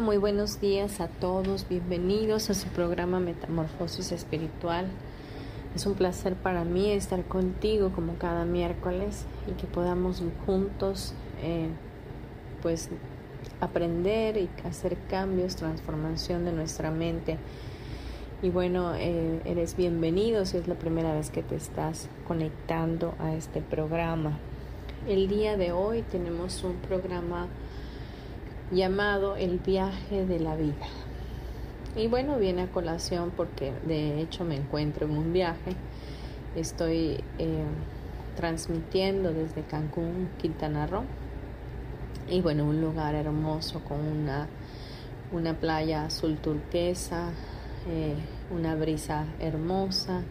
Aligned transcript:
Muy 0.00 0.18
buenos 0.18 0.60
días 0.60 1.00
a 1.00 1.08
todos. 1.08 1.66
Bienvenidos 1.70 2.50
a 2.50 2.54
su 2.54 2.68
programa 2.68 3.18
Metamorfosis 3.18 4.12
Espiritual. 4.12 4.86
Es 5.74 5.86
un 5.86 5.94
placer 5.94 6.34
para 6.34 6.64
mí 6.64 6.90
estar 6.90 7.24
contigo 7.24 7.90
como 7.92 8.16
cada 8.16 8.44
miércoles 8.44 9.24
y 9.48 9.52
que 9.52 9.66
podamos 9.66 10.22
juntos 10.44 11.14
eh, 11.42 11.68
pues 12.60 12.90
aprender 13.60 14.36
y 14.36 14.50
hacer 14.66 14.98
cambios, 15.08 15.56
transformación 15.56 16.44
de 16.44 16.52
nuestra 16.52 16.90
mente. 16.90 17.38
Y 18.42 18.50
bueno, 18.50 18.94
eh, 18.96 19.40
eres 19.46 19.76
bienvenido 19.76 20.44
si 20.44 20.58
es 20.58 20.68
la 20.68 20.74
primera 20.74 21.14
vez 21.14 21.30
que 21.30 21.42
te 21.42 21.56
estás 21.56 22.10
conectando 22.28 23.14
a 23.18 23.34
este 23.34 23.62
programa. 23.62 24.38
El 25.08 25.26
día 25.28 25.56
de 25.56 25.72
hoy 25.72 26.02
tenemos 26.02 26.64
un 26.64 26.74
programa 26.74 27.48
llamado 28.70 29.36
El 29.36 29.58
viaje 29.58 30.26
de 30.26 30.40
la 30.40 30.56
vida. 30.56 30.86
Y 31.94 32.08
bueno, 32.08 32.38
viene 32.38 32.62
a 32.62 32.66
colación 32.66 33.32
porque 33.36 33.72
de 33.86 34.20
hecho 34.20 34.44
me 34.44 34.56
encuentro 34.56 35.06
en 35.06 35.16
un 35.16 35.32
viaje. 35.32 35.74
Estoy 36.54 37.22
eh, 37.38 37.64
transmitiendo 38.34 39.32
desde 39.32 39.62
Cancún, 39.62 40.28
Quintana 40.38 40.86
Roo. 40.86 41.04
Y 42.28 42.40
bueno, 42.40 42.64
un 42.64 42.80
lugar 42.80 43.14
hermoso 43.14 43.80
con 43.84 44.00
una, 44.00 44.48
una 45.32 45.54
playa 45.54 46.04
azul 46.04 46.36
turquesa, 46.38 47.30
eh, 47.88 48.16
una 48.50 48.74
brisa 48.74 49.26
hermosa, 49.38 50.22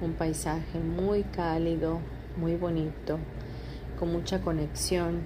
un 0.00 0.12
paisaje 0.14 0.80
muy 0.80 1.22
cálido, 1.22 2.00
muy 2.36 2.56
bonito, 2.56 3.18
con 3.98 4.12
mucha 4.12 4.40
conexión 4.40 5.20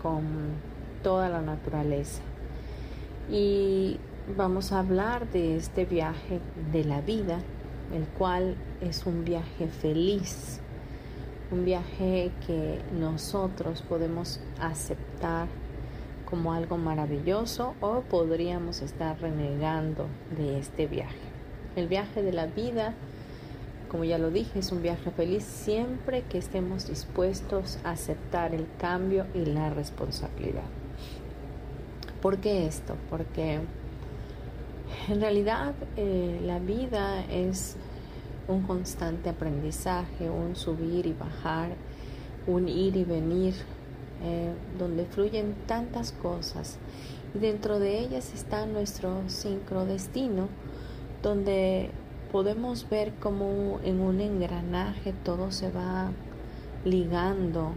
con 0.00 0.71
toda 1.02 1.28
la 1.28 1.40
naturaleza. 1.40 2.22
Y 3.30 3.98
vamos 4.36 4.72
a 4.72 4.80
hablar 4.80 5.30
de 5.30 5.56
este 5.56 5.84
viaje 5.84 6.40
de 6.72 6.84
la 6.84 7.00
vida, 7.00 7.38
el 7.94 8.06
cual 8.18 8.56
es 8.80 9.06
un 9.06 9.24
viaje 9.24 9.68
feliz, 9.68 10.60
un 11.50 11.64
viaje 11.64 12.30
que 12.46 12.80
nosotros 12.98 13.82
podemos 13.82 14.40
aceptar 14.60 15.48
como 16.24 16.54
algo 16.54 16.78
maravilloso 16.78 17.74
o 17.80 18.00
podríamos 18.00 18.80
estar 18.80 19.20
renegando 19.20 20.06
de 20.34 20.58
este 20.58 20.86
viaje. 20.86 21.18
El 21.76 21.88
viaje 21.88 22.22
de 22.22 22.32
la 22.32 22.46
vida, 22.46 22.94
como 23.90 24.04
ya 24.04 24.16
lo 24.16 24.30
dije, 24.30 24.60
es 24.60 24.72
un 24.72 24.82
viaje 24.82 25.10
feliz 25.10 25.44
siempre 25.44 26.22
que 26.22 26.38
estemos 26.38 26.88
dispuestos 26.88 27.78
a 27.84 27.90
aceptar 27.90 28.54
el 28.54 28.66
cambio 28.78 29.26
y 29.34 29.44
la 29.44 29.68
responsabilidad. 29.68 30.81
¿Por 32.22 32.38
qué 32.38 32.66
esto? 32.66 32.94
Porque 33.10 33.58
en 35.08 35.20
realidad 35.20 35.74
eh, 35.96 36.40
la 36.44 36.60
vida 36.60 37.24
es 37.28 37.76
un 38.46 38.62
constante 38.62 39.28
aprendizaje, 39.28 40.30
un 40.30 40.54
subir 40.54 41.06
y 41.06 41.14
bajar, 41.14 41.70
un 42.46 42.68
ir 42.68 42.94
y 42.94 43.02
venir, 43.02 43.54
eh, 44.22 44.52
donde 44.78 45.04
fluyen 45.04 45.56
tantas 45.66 46.12
cosas. 46.12 46.78
Y 47.34 47.40
dentro 47.40 47.80
de 47.80 47.98
ellas 47.98 48.32
está 48.32 48.66
nuestro 48.66 49.28
sincrodestino, 49.28 50.48
donde 51.24 51.90
podemos 52.30 52.88
ver 52.88 53.14
cómo 53.20 53.80
en 53.82 54.00
un 54.00 54.20
engranaje 54.20 55.12
todo 55.24 55.50
se 55.50 55.72
va 55.72 56.12
ligando 56.84 57.72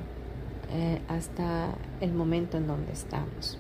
eh, 0.72 1.02
hasta 1.08 1.74
el 2.00 2.14
momento 2.14 2.58
en 2.58 2.68
donde 2.68 2.92
estamos. 2.92 3.58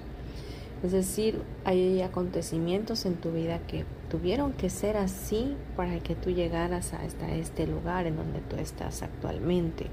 Es 0.86 0.92
decir, 0.92 1.42
hay 1.64 2.04
acontecimientos 2.04 3.08
en 3.08 3.16
tu 3.16 3.32
vida 3.32 3.58
que 3.66 3.86
tuvieron 4.12 4.54
que 4.54 4.70
ser 4.70 4.98
así 4.98 5.56
para 5.76 5.98
que 5.98 6.14
tú 6.14 6.30
llegaras 6.30 6.94
hasta 6.94 7.34
este 7.34 7.66
lugar 7.66 8.06
en 8.06 8.18
donde 8.18 8.40
tú 8.42 8.56
estás 8.58 9.02
actualmente. 9.02 9.88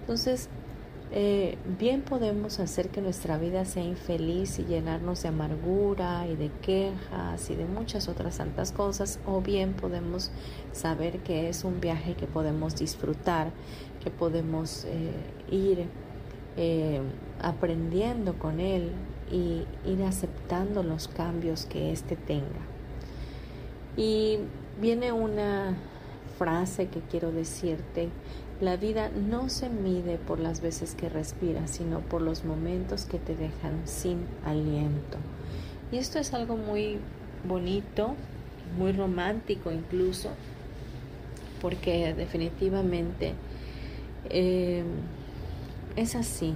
Entonces, 0.00 0.48
eh, 1.12 1.56
bien 1.78 2.02
podemos 2.02 2.58
hacer 2.58 2.88
que 2.88 3.00
nuestra 3.00 3.38
vida 3.38 3.64
sea 3.64 3.84
infeliz 3.84 4.58
y 4.58 4.64
llenarnos 4.64 5.22
de 5.22 5.28
amargura 5.28 6.26
y 6.26 6.34
de 6.34 6.50
quejas 6.62 7.48
y 7.48 7.54
de 7.54 7.66
muchas 7.66 8.08
otras 8.08 8.34
santas 8.34 8.72
cosas, 8.72 9.20
o 9.24 9.40
bien 9.40 9.72
podemos 9.74 10.32
saber 10.72 11.20
que 11.20 11.48
es 11.48 11.62
un 11.62 11.80
viaje 11.80 12.14
que 12.14 12.26
podemos 12.26 12.74
disfrutar, 12.74 13.52
que 14.02 14.10
podemos 14.10 14.84
eh, 14.84 15.12
ir 15.54 15.86
eh, 16.56 17.02
aprendiendo 17.40 18.36
con 18.36 18.58
él, 18.58 18.90
y 19.30 19.64
ir 19.86 20.02
aceptando 20.04 20.82
los 20.82 21.08
cambios 21.08 21.66
que 21.66 21.92
éste 21.92 22.16
tenga. 22.16 22.60
Y 23.96 24.38
viene 24.80 25.12
una 25.12 25.76
frase 26.38 26.86
que 26.86 27.00
quiero 27.00 27.32
decirte, 27.32 28.08
la 28.60 28.76
vida 28.76 29.10
no 29.10 29.48
se 29.48 29.68
mide 29.68 30.18
por 30.18 30.40
las 30.40 30.60
veces 30.60 30.94
que 30.94 31.08
respiras, 31.08 31.70
sino 31.70 32.00
por 32.00 32.22
los 32.22 32.44
momentos 32.44 33.04
que 33.04 33.18
te 33.18 33.36
dejan 33.36 33.82
sin 33.86 34.26
aliento. 34.44 35.18
Y 35.92 35.98
esto 35.98 36.18
es 36.18 36.34
algo 36.34 36.56
muy 36.56 36.98
bonito, 37.46 38.14
muy 38.76 38.92
romántico 38.92 39.70
incluso, 39.72 40.30
porque 41.60 42.14
definitivamente 42.14 43.34
eh, 44.28 44.82
es 45.96 46.14
así. 46.14 46.54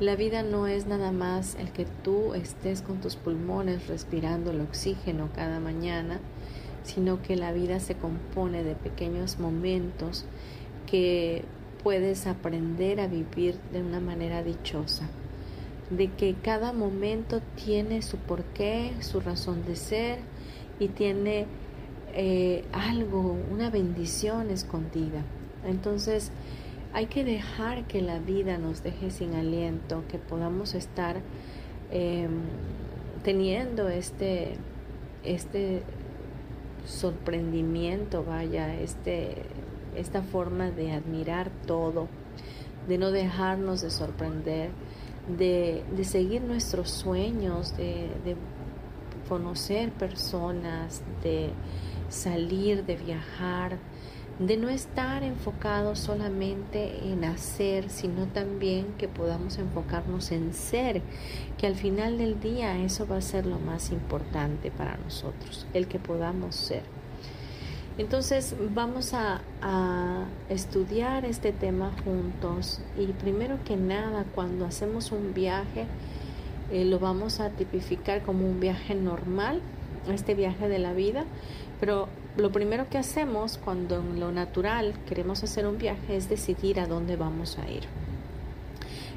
La 0.00 0.16
vida 0.16 0.42
no 0.42 0.66
es 0.66 0.86
nada 0.86 1.12
más 1.12 1.56
el 1.56 1.72
que 1.72 1.84
tú 1.84 2.32
estés 2.32 2.80
con 2.80 3.02
tus 3.02 3.16
pulmones 3.16 3.86
respirando 3.86 4.50
el 4.50 4.62
oxígeno 4.62 5.28
cada 5.34 5.60
mañana, 5.60 6.20
sino 6.84 7.20
que 7.20 7.36
la 7.36 7.52
vida 7.52 7.80
se 7.80 7.96
compone 7.96 8.64
de 8.64 8.74
pequeños 8.76 9.38
momentos 9.38 10.24
que 10.86 11.44
puedes 11.82 12.26
aprender 12.26 12.98
a 12.98 13.08
vivir 13.08 13.56
de 13.74 13.82
una 13.82 14.00
manera 14.00 14.42
dichosa, 14.42 15.06
de 15.90 16.10
que 16.10 16.34
cada 16.34 16.72
momento 16.72 17.42
tiene 17.62 18.00
su 18.00 18.16
porqué, 18.16 18.92
su 19.00 19.20
razón 19.20 19.66
de 19.66 19.76
ser 19.76 20.20
y 20.78 20.88
tiene 20.88 21.44
eh, 22.14 22.64
algo, 22.72 23.36
una 23.52 23.68
bendición 23.68 24.48
escondida. 24.48 25.24
Entonces, 25.66 26.32
hay 26.92 27.06
que 27.06 27.24
dejar 27.24 27.86
que 27.86 28.02
la 28.02 28.18
vida 28.18 28.58
nos 28.58 28.82
deje 28.82 29.10
sin 29.10 29.34
aliento, 29.34 30.02
que 30.08 30.18
podamos 30.18 30.74
estar 30.74 31.16
em, 31.90 32.40
teniendo 33.22 33.88
este, 33.88 34.54
este 35.24 35.82
sorprendimiento, 36.86 38.24
vaya, 38.24 38.74
este, 38.74 39.42
esta 39.96 40.22
forma 40.22 40.70
de 40.70 40.92
admirar 40.92 41.50
todo, 41.66 42.08
de 42.88 42.98
no 42.98 43.10
dejarnos 43.12 43.82
de 43.82 43.90
sorprender, 43.90 44.70
de, 45.38 45.84
seguir 46.02 46.42
nuestros 46.42 46.90
sueños, 46.90 47.76
de, 47.76 48.08
de 48.24 48.36
conocer 49.28 49.90
personas, 49.92 51.02
de 51.22 51.50
salir, 52.08 52.84
de 52.84 52.96
viajar, 52.96 53.78
de 54.40 54.56
no 54.56 54.70
estar 54.70 55.22
enfocados 55.22 55.98
solamente 55.98 57.06
en 57.06 57.24
hacer, 57.24 57.90
sino 57.90 58.24
también 58.24 58.94
que 58.96 59.06
podamos 59.06 59.58
enfocarnos 59.58 60.32
en 60.32 60.54
ser, 60.54 61.02
que 61.58 61.66
al 61.66 61.76
final 61.76 62.16
del 62.16 62.40
día 62.40 62.78
eso 62.78 63.06
va 63.06 63.18
a 63.18 63.20
ser 63.20 63.44
lo 63.44 63.58
más 63.58 63.90
importante 63.90 64.70
para 64.70 64.96
nosotros, 64.96 65.66
el 65.74 65.88
que 65.88 65.98
podamos 65.98 66.56
ser. 66.56 66.82
Entonces 67.98 68.56
vamos 68.72 69.12
a, 69.12 69.42
estudiar 70.48 71.26
este 71.26 71.52
tema 71.52 71.92
juntos 72.02 72.80
y 72.98 73.06
primero 73.12 73.62
que 73.62 73.76
nada 73.76 74.24
cuando 74.34 74.64
hacemos 74.64 75.12
un 75.12 75.34
viaje 75.34 75.86
eh, 76.72 76.84
lo 76.86 76.98
vamos 76.98 77.40
a 77.40 77.50
tipificar 77.50 78.22
como 78.22 78.48
un 78.48 78.58
viaje 78.58 78.94
normal, 78.94 79.60
este 80.10 80.34
viaje 80.34 80.66
de 80.68 80.78
la 80.78 80.94
vida, 80.94 81.24
pero 81.78 82.08
lo 82.36 82.52
primero 82.52 82.88
que 82.88 82.98
hacemos 82.98 83.58
cuando 83.58 83.96
en 83.98 84.20
lo 84.20 84.32
natural 84.32 84.94
queremos 85.08 85.42
hacer 85.42 85.66
un 85.66 85.78
viaje 85.78 86.16
es 86.16 86.28
decidir 86.28 86.80
a 86.80 86.86
dónde 86.86 87.16
vamos 87.16 87.58
a 87.58 87.68
ir. 87.70 87.82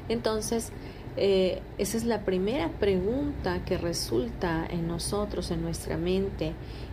Entonces, 0.08 0.72
eh, 1.16 1.62
esa 1.78 1.96
es 1.96 2.04
la 2.04 2.24
primera 2.24 2.68
pregunta 2.68 3.64
que 3.64 3.78
resulta 3.78 4.66
en 4.68 4.88
nosotros, 4.88 5.50
en 5.50 5.62
nuestra 5.62 5.96
mente, 5.96 6.52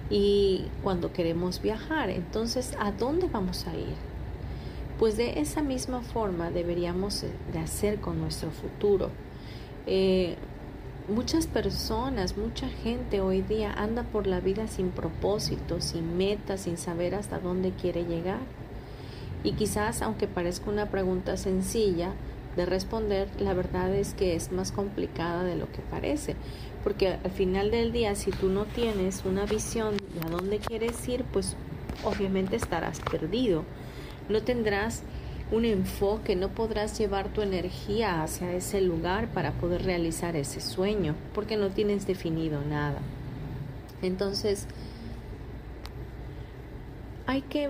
y 0.09 0.65
cuando 0.83 1.12
queremos 1.12 1.62
viajar. 1.62 2.09
Entonces, 2.09 2.75
¿a 2.79 2.91
dónde 2.91 3.27
vamos 3.27 3.65
a 3.68 3.75
ir? 3.75 3.95
Pues 5.00 5.18
de 5.18 5.39
esa 5.39 5.63
misma 5.63 6.01
forma 6.01 6.51
deberíamos 6.51 7.23
de 7.51 7.59
hacer 7.59 8.00
con 8.00 8.21
nuestro 8.21 8.51
futuro. 8.51 9.09
Eh, 9.88 10.35
Muchas 11.07 11.48
personas, 11.48 12.38
mucha 12.38 12.69
gente 12.69 13.21
hoy 13.21 13.42
día 13.42 13.74
anda 13.74 14.03
por 14.03 14.27
la 14.27 14.39
vida 14.39 14.68
sin 14.68 14.92
propósito, 14.92 15.81
sin 15.81 16.15
metas, 16.15 16.62
sin 16.62 16.77
saber 16.77 17.15
hasta 17.15 17.39
dónde 17.39 17.71
quiere 17.71 18.06
llegar. 18.06 18.38
Y 19.44 19.53
quizás, 19.53 20.03
aunque 20.03 20.27
parezca 20.27 20.69
una 20.69 20.92
pregunta 20.92 21.38
sencilla 21.38 22.13
de 22.56 22.68
responder, 22.68 23.27
la 23.39 23.56
verdad 23.56 23.92
es 23.95 24.13
que 24.13 24.36
es 24.36 24.51
más 24.51 24.71
complicada 24.71 25.44
de 25.44 25.56
lo 25.56 25.71
que 25.71 25.81
parece. 25.81 26.36
Porque 26.83 27.18
al 27.24 27.31
final 27.31 27.71
del 27.71 27.92
día, 27.92 28.13
si 28.13 28.30
tú 28.30 28.50
no 28.50 28.65
tienes 28.65 29.24
una 29.25 29.47
visión 29.47 29.97
de 29.97 30.27
a 30.27 30.30
dónde 30.30 30.59
quieres 30.59 31.07
ir, 31.09 31.24
pues 31.24 31.56
obviamente 32.04 32.56
estarás 32.56 33.00
perdido. 33.00 33.63
No 34.30 34.44
tendrás 34.44 35.01
un 35.51 35.65
enfoque, 35.65 36.36
no 36.36 36.50
podrás 36.50 36.98
llevar 36.98 37.27
tu 37.33 37.42
energía 37.42 38.24
hacia 38.24 38.53
ese 38.53 38.81
lugar 38.81 39.27
para 39.27 39.51
poder 39.51 39.83
realizar 39.83 40.36
ese 40.36 40.62
sueño, 40.62 41.15
porque 41.33 41.57
no 41.57 41.69
tienes 41.69 42.07
definido 42.07 42.62
nada. 42.62 43.00
Entonces, 44.01 44.68
hay 47.27 47.42
que 47.42 47.69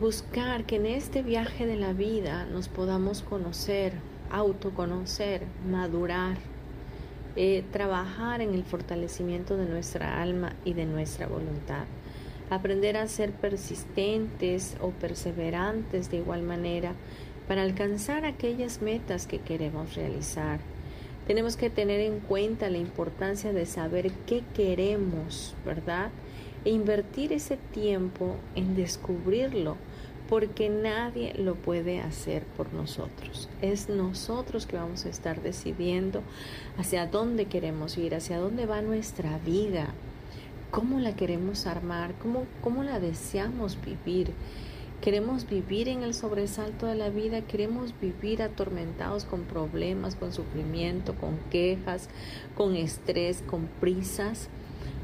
buscar 0.00 0.64
que 0.64 0.76
en 0.76 0.86
este 0.86 1.22
viaje 1.22 1.66
de 1.66 1.76
la 1.76 1.92
vida 1.92 2.46
nos 2.46 2.68
podamos 2.68 3.22
conocer, 3.22 3.94
autoconocer, 4.30 5.42
madurar, 5.68 6.36
eh, 7.34 7.64
trabajar 7.72 8.40
en 8.40 8.54
el 8.54 8.62
fortalecimiento 8.62 9.56
de 9.56 9.66
nuestra 9.66 10.22
alma 10.22 10.54
y 10.64 10.74
de 10.74 10.86
nuestra 10.86 11.26
voluntad 11.26 11.86
aprender 12.50 12.96
a 12.96 13.08
ser 13.08 13.32
persistentes 13.32 14.76
o 14.80 14.90
perseverantes 14.90 16.10
de 16.10 16.18
igual 16.18 16.42
manera 16.42 16.94
para 17.48 17.62
alcanzar 17.62 18.24
aquellas 18.24 18.82
metas 18.82 19.26
que 19.26 19.38
queremos 19.38 19.94
realizar. 19.94 20.60
Tenemos 21.26 21.56
que 21.56 21.70
tener 21.70 22.00
en 22.00 22.20
cuenta 22.20 22.70
la 22.70 22.78
importancia 22.78 23.52
de 23.52 23.66
saber 23.66 24.12
qué 24.26 24.42
queremos, 24.54 25.54
¿verdad? 25.64 26.10
E 26.64 26.70
invertir 26.70 27.32
ese 27.32 27.56
tiempo 27.56 28.36
en 28.54 28.76
descubrirlo, 28.76 29.76
porque 30.28 30.68
nadie 30.68 31.34
lo 31.34 31.54
puede 31.54 32.00
hacer 32.00 32.44
por 32.56 32.72
nosotros. 32.72 33.48
Es 33.62 33.88
nosotros 33.88 34.66
que 34.66 34.76
vamos 34.76 35.04
a 35.04 35.08
estar 35.08 35.40
decidiendo 35.42 36.22
hacia 36.76 37.06
dónde 37.06 37.46
queremos 37.46 37.96
ir, 37.98 38.14
hacia 38.14 38.38
dónde 38.38 38.66
va 38.66 38.82
nuestra 38.82 39.38
vida 39.38 39.94
cómo 40.76 41.00
la 41.00 41.16
queremos 41.16 41.66
armar, 41.66 42.12
cómo, 42.20 42.44
cómo 42.60 42.84
la 42.84 43.00
deseamos 43.00 43.78
vivir. 43.82 44.34
Queremos 45.00 45.48
vivir 45.48 45.88
en 45.88 46.02
el 46.02 46.12
sobresalto 46.12 46.84
de 46.84 46.94
la 46.94 47.08
vida, 47.08 47.40
queremos 47.40 47.98
vivir 47.98 48.42
atormentados 48.42 49.24
con 49.24 49.44
problemas, 49.44 50.16
con 50.16 50.34
sufrimiento, 50.34 51.14
con 51.14 51.38
quejas, 51.50 52.10
con 52.54 52.76
estrés, 52.76 53.42
con 53.46 53.68
prisas. 53.80 54.50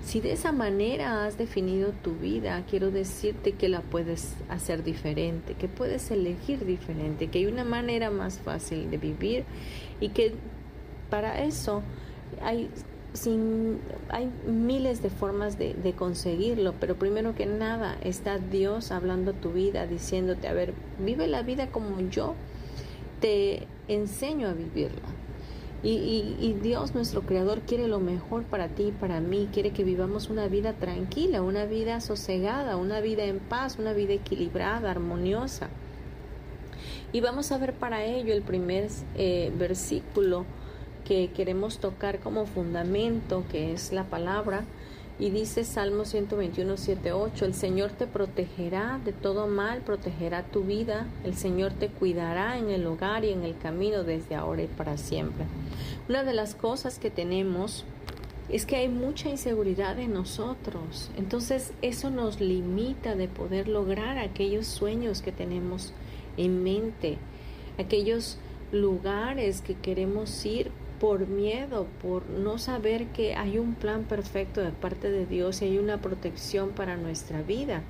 Si 0.04 0.20
de 0.20 0.32
esa 0.32 0.52
manera 0.52 1.24
has 1.24 1.38
definido 1.38 1.92
tu 2.02 2.16
vida, 2.16 2.62
quiero 2.68 2.90
decirte 2.90 3.52
que 3.52 3.70
la 3.70 3.80
puedes 3.80 4.34
hacer 4.50 4.84
diferente, 4.84 5.54
que 5.54 5.68
puedes 5.68 6.10
elegir 6.10 6.66
diferente, 6.66 7.28
que 7.28 7.38
hay 7.38 7.46
una 7.46 7.64
manera 7.64 8.10
más 8.10 8.40
fácil 8.40 8.90
de 8.90 8.98
vivir 8.98 9.44
y 10.00 10.10
que 10.10 10.34
para 11.08 11.42
eso 11.42 11.82
hay 12.42 12.68
sin, 13.12 13.81
hay 14.09 14.31
miles 14.47 15.03
de 15.03 15.11
formas 15.11 15.59
de, 15.59 15.94
conseguirlo, 15.97 16.75
pero 16.81 16.97
primero 16.97 17.35
que 17.35 17.47
nada 17.47 17.97
está 18.03 18.38
Dios 18.38 18.91
hablando 18.91 19.32
tu 19.32 19.53
vida, 19.53 19.87
diciéndote, 19.87 20.49
a 20.49 20.53
ver, 20.53 20.75
vive 20.99 21.26
la 21.26 21.43
vida 21.43 21.69
como 21.69 22.00
yo 22.09 22.35
te 23.20 23.67
enseño 23.88 24.49
a 24.49 24.53
vivirla. 24.53 25.09
Y, 25.82 25.91
y, 25.91 26.37
y, 26.41 26.53
Dios, 26.55 26.94
nuestro 26.94 27.23
Creador, 27.23 27.61
quiere 27.62 27.88
lo 27.88 27.99
mejor 27.99 28.44
para 28.44 28.69
ti 28.69 28.85
y 28.85 28.93
para 28.93 29.20
mí, 29.20 29.49
quiere 29.53 29.73
que 29.73 29.82
vivamos 29.82 30.31
una 30.31 30.47
vida 30.47 30.75
tranquila, 30.75 31.43
una 31.43 31.64
vida 31.64 32.00
sosegada, 32.00 32.76
una 32.76 33.00
vida 33.00 33.25
en 33.25 33.41
paz, 33.41 33.79
una 33.81 33.93
vida 33.93 34.12
equilibrada, 34.12 34.93
armoniosa. 34.93 35.70
Y 37.12 37.20
vamos 37.20 37.50
a 37.50 37.59
ver 37.59 37.75
para 37.75 38.05
ello 38.05 38.32
el 38.32 38.43
primer 38.43 38.88
eh, 39.17 39.53
versículo 39.59 40.47
que 41.04 41.31
queremos 41.31 41.78
tocar 41.78 42.19
como 42.20 42.46
fundamento, 42.46 43.44
que 43.50 43.72
es 43.72 43.93
la 43.93 44.04
palabra. 44.04 44.64
Y 45.19 45.31
dice 45.31 45.64
Salmo 45.64 46.04
121, 46.04 46.76
7, 46.76 47.12
8, 47.12 47.44
el 47.44 47.54
Señor 47.54 47.90
te 47.93 48.06
protegerá 48.06 48.99
de 49.04 49.12
todo 49.12 49.46
mal, 49.46 49.81
protegerá 49.82 50.43
tu 50.43 50.62
vida, 50.62 51.06
el 51.25 51.37
Señor 51.37 51.72
te 51.72 51.88
cuidará 51.88 52.58
en 52.58 52.70
el 52.70 52.87
hogar 52.87 53.25
y 53.25 53.31
en 53.31 53.44
el 53.44 53.56
camino 53.58 54.04
desde 54.04 54.34
ahora 54.34 54.62
y 54.62 54.66
para 54.66 54.96
siempre. 54.96 55.44
Una 56.08 56.25
de 56.25 56.32
las 56.32 56.54
cosas 56.54 56.99
que 56.99 57.10
tenemos 57.10 57.84
es 58.49 58.66
que 58.66 58.76
hay 58.76 58.88
mucha 58.88 59.28
inseguridad 59.28 59.99
en 59.99 60.12
nosotros, 60.12 61.10
entonces 61.16 61.72
eso 61.82 62.10
nos 62.10 62.40
limita 62.40 63.14
de 63.14 63.28
poder 63.28 63.69
lograr 63.69 64.19
aquellos 64.19 64.66
sueños 64.66 65.22
que 65.22 65.31
tenemos 65.31 65.93
en 66.37 66.64
mente, 66.64 67.19
aquellos 67.78 68.38
lugares 68.72 69.60
que 69.60 69.75
queremos 69.75 70.44
ir 70.44 70.70
por 71.02 71.26
miedo, 71.26 71.88
por 72.00 72.31
no 72.31 72.58
saber 72.58 73.08
que 73.08 73.34
hay 73.34 73.58
un 73.58 73.75
plan 73.75 74.04
perfecto 74.04 74.60
de 74.60 74.70
parte 74.70 75.10
de 75.10 75.26
Dios 75.26 75.60
y 75.60 75.64
hay 75.64 75.78
una 75.78 76.00
protección 76.00 76.71
para 76.71 76.97
nuestra 76.97 77.42
vida 77.42 77.82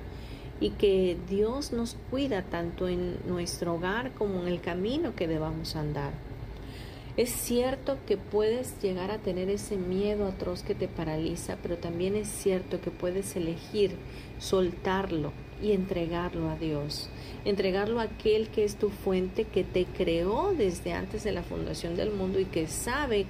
y 0.59 0.71
que 0.71 1.15
Dios 1.29 1.73
nos 1.73 1.95
cuida 2.09 2.41
tanto 2.41 2.87
en 2.87 3.19
nuestro 3.27 3.75
hogar 3.75 4.13
como 4.13 4.41
en 4.41 4.47
el 4.47 4.61
camino 4.61 5.15
que 5.15 5.27
debamos 5.27 5.75
andar. 5.75 6.13
Es 7.15 7.29
cierto 7.29 7.99
que 8.07 8.17
puedes 8.17 8.81
llegar 8.81 9.11
a 9.11 9.19
tener 9.19 9.47
ese 9.51 9.77
miedo 9.77 10.25
atroz 10.25 10.63
que 10.63 10.73
te 10.73 10.87
paraliza, 10.87 11.57
pero 11.61 11.77
también 11.77 12.15
es 12.15 12.27
cierto 12.27 12.81
que 12.81 12.89
puedes 12.89 13.35
elegir 13.35 13.95
soltarlo 14.39 15.33
y 15.63 15.71
entregarlo 15.71 16.49
a 16.49 16.55
Dios. 16.55 17.09
Entregarlo 17.45 17.99
a 17.99 18.03
aquel 18.03 18.49
que 18.49 18.65
es 18.65 18.75
tu 18.75 18.89
fuente, 18.89 19.45
que 19.45 19.63
te 19.63 19.85
creó 19.85 20.53
desde 20.55 20.93
antes 20.93 21.23
de 21.23 21.31
la 21.31 21.41
fundación 21.41 21.95
del 21.95 22.11
mundo 22.11 22.39
y 22.39 22.45
que 22.45 22.67
sabe, 22.67 23.25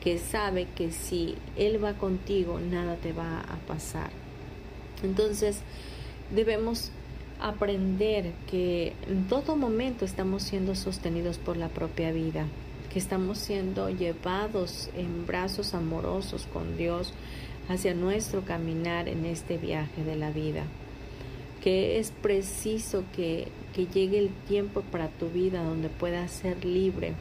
que 0.00 0.18
sabe 0.18 0.66
que 0.74 0.90
si 0.90 1.36
Él 1.56 1.82
va 1.82 1.94
contigo, 1.94 2.58
nada 2.58 2.96
te 2.96 3.12
va 3.12 3.40
a 3.40 3.56
pasar. 3.66 4.10
Entonces, 5.02 5.60
debemos 6.34 6.90
aprender 7.40 8.32
que 8.50 8.94
en 9.08 9.28
todo 9.28 9.56
momento 9.56 10.04
estamos 10.04 10.42
siendo 10.42 10.74
sostenidos 10.74 11.38
por 11.38 11.56
la 11.56 11.68
propia 11.68 12.10
vida 12.10 12.46
que 12.96 13.00
estamos 13.00 13.36
siendo 13.36 13.90
llevados 13.90 14.88
en 14.96 15.26
brazos 15.26 15.74
amorosos 15.74 16.48
con 16.50 16.78
Dios 16.78 17.12
hacia 17.68 17.92
nuestro 17.92 18.40
caminar 18.46 19.06
en 19.06 19.26
este 19.26 19.58
viaje 19.58 20.02
de 20.02 20.16
la 20.16 20.30
vida. 20.30 20.64
Que 21.66 21.98
es 21.98 22.12
preciso 22.12 23.02
que, 23.16 23.48
que 23.74 23.86
llegue 23.86 24.20
el 24.20 24.30
tiempo 24.46 24.82
para 24.82 25.08
tu 25.08 25.28
vida 25.28 25.64
donde 25.64 25.88
puedas 25.88 26.30
ser 26.30 26.64
libre 26.64 27.14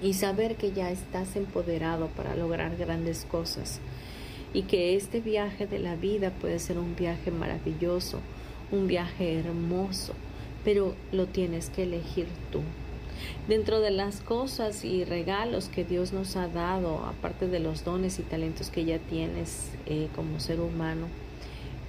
y 0.00 0.14
saber 0.14 0.54
que 0.54 0.70
ya 0.70 0.92
estás 0.92 1.34
empoderado 1.34 2.06
para 2.16 2.36
lograr 2.36 2.76
grandes 2.76 3.26
cosas 3.28 3.80
y 4.54 4.62
que 4.62 4.94
este 4.94 5.18
viaje 5.18 5.66
de 5.66 5.80
la 5.80 5.96
vida 5.96 6.30
puede 6.30 6.60
ser 6.60 6.78
un 6.78 6.94
viaje 6.94 7.32
maravilloso, 7.32 8.20
un 8.70 8.86
viaje 8.86 9.40
hermoso, 9.40 10.12
pero 10.64 10.94
lo 11.10 11.26
tienes 11.26 11.70
que 11.70 11.82
elegir 11.82 12.28
tú. 12.52 12.60
Dentro 13.48 13.80
de 13.80 13.90
las 13.90 14.20
cosas 14.20 14.84
y 14.84 15.04
regalos 15.04 15.68
que 15.68 15.84
Dios 15.84 16.12
nos 16.12 16.36
ha 16.36 16.46
dado, 16.46 17.04
aparte 17.04 17.48
de 17.48 17.58
los 17.58 17.84
dones 17.84 18.20
y 18.20 18.22
talentos 18.22 18.70
que 18.70 18.84
ya 18.84 19.00
tienes 19.00 19.70
eh, 19.86 20.06
como 20.14 20.38
ser 20.38 20.60
humano, 20.60 21.06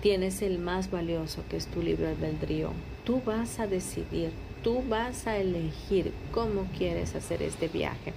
tienes 0.01 0.41
el 0.41 0.57
más 0.57 0.89
valioso 0.89 1.43
que 1.49 1.57
es 1.57 1.67
tu 1.67 1.81
libre 1.81 2.07
albedrío. 2.07 2.71
tú 3.03 3.21
vas 3.25 3.59
a 3.59 3.67
decidir, 3.67 4.31
tú 4.63 4.83
vas 4.87 5.27
a 5.27 5.37
elegir 5.37 6.11
cómo 6.31 6.67
quieres 6.77 7.15
hacer 7.15 7.41
este 7.41 7.67
viaje, 7.67 8.13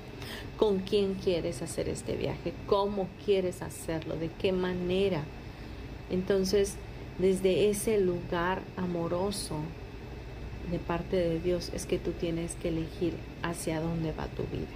con 0.56 0.80
quién 0.80 1.14
quieres 1.14 1.62
hacer 1.62 1.88
este 1.88 2.16
viaje, 2.16 2.52
cómo 2.66 3.08
quieres 3.24 3.62
hacerlo, 3.62 4.16
de 4.16 4.30
qué 4.38 4.52
manera. 4.52 5.22
Entonces, 6.10 6.76
desde 7.18 7.70
ese 7.70 7.98
lugar 7.98 8.62
amoroso 8.76 9.56
de 10.70 10.78
parte 10.78 11.16
de 11.16 11.40
Dios 11.40 11.70
es 11.74 11.86
que 11.86 11.98
tú 11.98 12.12
tienes 12.12 12.54
que 12.56 12.68
elegir 12.68 13.14
hacia 13.42 13.80
dónde 13.80 14.12
va 14.12 14.26
tu 14.26 14.42
vida. 14.44 14.66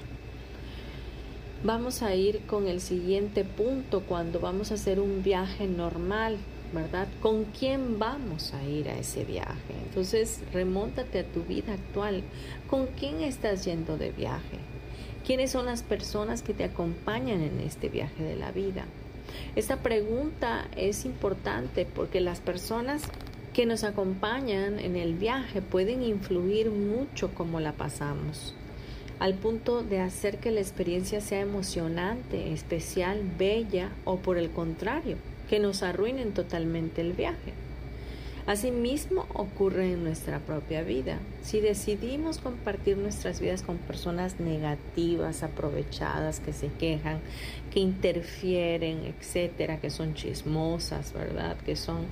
Vamos 1.64 2.02
a 2.02 2.14
ir 2.14 2.40
con 2.46 2.68
el 2.68 2.80
siguiente 2.80 3.44
punto 3.44 4.02
cuando 4.02 4.38
vamos 4.38 4.70
a 4.70 4.74
hacer 4.74 5.00
un 5.00 5.22
viaje 5.22 5.66
normal, 5.66 6.38
¿verdad? 6.72 7.08
¿Con 7.20 7.44
quién 7.44 7.98
vamos 7.98 8.52
a 8.54 8.62
ir 8.64 8.88
a 8.88 8.98
ese 8.98 9.24
viaje? 9.24 9.74
Entonces, 9.86 10.40
remóntate 10.52 11.20
a 11.20 11.24
tu 11.24 11.42
vida 11.42 11.74
actual. 11.74 12.22
¿Con 12.68 12.86
quién 12.86 13.20
estás 13.22 13.64
yendo 13.64 13.96
de 13.96 14.10
viaje? 14.10 14.58
¿Quiénes 15.26 15.50
son 15.50 15.66
las 15.66 15.82
personas 15.82 16.42
que 16.42 16.54
te 16.54 16.64
acompañan 16.64 17.42
en 17.42 17.60
este 17.60 17.88
viaje 17.88 18.22
de 18.22 18.36
la 18.36 18.50
vida? 18.50 18.84
Esta 19.56 19.76
pregunta 19.76 20.68
es 20.76 21.04
importante 21.04 21.86
porque 21.86 22.20
las 22.20 22.40
personas 22.40 23.02
que 23.52 23.66
nos 23.66 23.84
acompañan 23.84 24.78
en 24.78 24.96
el 24.96 25.14
viaje 25.14 25.62
pueden 25.62 26.02
influir 26.02 26.70
mucho 26.70 27.34
como 27.34 27.60
la 27.60 27.72
pasamos 27.72 28.54
al 29.18 29.34
punto 29.34 29.82
de 29.82 30.00
hacer 30.00 30.38
que 30.38 30.50
la 30.50 30.60
experiencia 30.60 31.20
sea 31.20 31.40
emocionante, 31.40 32.52
especial, 32.52 33.22
bella 33.36 33.90
o 34.04 34.16
por 34.16 34.38
el 34.38 34.50
contrario, 34.50 35.16
que 35.48 35.58
nos 35.58 35.82
arruinen 35.82 36.32
totalmente 36.32 37.00
el 37.00 37.12
viaje. 37.12 37.52
Asimismo 38.46 39.26
ocurre 39.34 39.92
en 39.92 40.04
nuestra 40.04 40.38
propia 40.38 40.82
vida. 40.82 41.18
Si 41.42 41.60
decidimos 41.60 42.38
compartir 42.38 42.96
nuestras 42.96 43.40
vidas 43.40 43.62
con 43.62 43.76
personas 43.76 44.40
negativas, 44.40 45.42
aprovechadas, 45.42 46.40
que 46.40 46.54
se 46.54 46.68
quejan, 46.68 47.20
que 47.70 47.80
interfieren, 47.80 49.04
etcétera, 49.04 49.82
que 49.82 49.90
son 49.90 50.14
chismosas, 50.14 51.12
¿verdad? 51.12 51.58
Que 51.58 51.76
son 51.76 52.06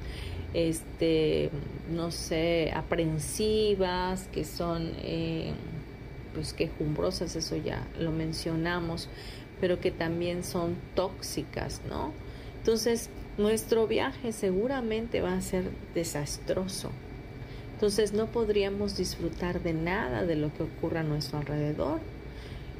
este 0.53 1.51
no 1.91 2.11
sé, 2.11 2.71
aprensivas, 2.75 4.29
que 4.33 4.45
son 4.45 4.93
eh, 5.03 5.53
pues 6.35 6.53
quejumbrosas, 6.53 7.35
eso 7.35 7.57
ya 7.57 7.83
lo 7.99 8.11
mencionamos, 8.13 9.09
pero 9.59 9.81
que 9.81 9.91
también 9.91 10.45
son 10.45 10.77
tóxicas, 10.95 11.81
¿no? 11.89 12.13
Entonces, 12.59 13.09
nuestro 13.39 13.87
viaje 13.87 14.33
seguramente 14.33 15.21
va 15.21 15.35
a 15.35 15.41
ser 15.41 15.71
desastroso. 15.95 16.91
Entonces, 17.75 18.15
no 18.15 18.27
podríamos 18.27 18.97
disfrutar 18.97 19.63
de 19.63 19.75
nada 19.75 20.25
de 20.25 20.37
lo 20.37 20.53
que 20.55 20.63
ocurra 20.63 21.01
a 21.01 21.05
nuestro 21.05 21.39
alrededor. 21.39 22.01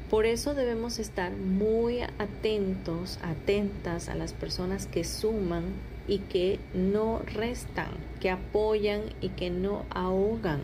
Por 0.09 0.25
eso 0.25 0.55
debemos 0.55 0.99
estar 0.99 1.33
muy 1.33 2.01
atentos, 2.01 3.19
atentas 3.21 4.09
a 4.09 4.15
las 4.15 4.33
personas 4.33 4.87
que 4.87 5.03
suman 5.03 5.65
y 6.07 6.19
que 6.19 6.59
no 6.73 7.21
restan, 7.33 7.89
que 8.21 8.29
apoyan 8.31 9.01
y 9.21 9.29
que 9.29 9.49
no 9.49 9.85
ahogan, 9.89 10.61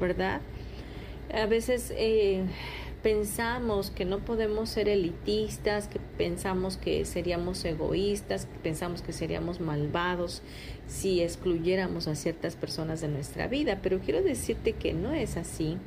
¿verdad? 0.00 0.42
A 1.32 1.46
veces 1.46 1.92
eh, 1.96 2.44
pensamos 3.02 3.90
que 3.90 4.04
no 4.04 4.20
podemos 4.20 4.68
ser 4.68 4.88
elitistas, 4.88 5.88
que 5.88 5.98
pensamos 6.16 6.76
que 6.76 7.04
seríamos 7.04 7.64
egoístas, 7.64 8.46
que 8.46 8.58
pensamos 8.60 9.02
que 9.02 9.12
seríamos 9.12 9.60
malvados 9.60 10.42
si 10.86 11.20
excluyéramos 11.20 12.06
a 12.06 12.14
ciertas 12.14 12.54
personas 12.54 13.00
de 13.00 13.08
nuestra 13.08 13.48
vida, 13.48 13.80
pero 13.82 13.98
quiero 13.98 14.22
decirte 14.22 14.72
que 14.74 14.92
no 14.92 15.12
es 15.12 15.36
así 15.36 15.78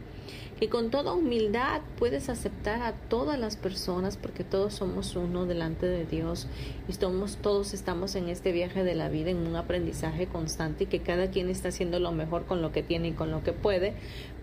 que 0.60 0.70
con 0.70 0.90
toda 0.90 1.14
humildad 1.14 1.82
puedes 1.98 2.30
aceptar 2.30 2.82
a 2.82 2.94
todas 2.94 3.38
las 3.38 3.58
personas 3.58 4.16
porque 4.16 4.44
todos 4.46 4.76
somos 4.76 5.16
uno 5.16 5.46
delante 5.46 5.86
de 5.86 6.06
Dios 6.06 6.48
y 6.88 6.94
somos, 6.94 7.38
todos 7.38 7.74
estamos 7.74 8.16
en 8.16 8.30
este 8.30 8.54
viaje 8.54 8.84
de 8.84 8.96
la 8.96 9.10
vida 9.10 9.32
en 9.32 9.46
un 9.46 9.56
aprendizaje 9.58 10.28
constante 10.28 10.86
y 10.86 10.88
que 10.88 11.02
cada 11.02 11.30
quien 11.30 11.50
está 11.50 11.70
haciendo 11.70 12.00
lo 12.00 12.12
mejor 12.14 12.46
con 12.46 12.62
lo 12.62 12.72
que 12.72 12.84
tiene 12.84 13.10
y 13.10 13.12
con 13.12 13.32
lo 13.32 13.44
que 13.44 13.52
puede, 13.52 13.96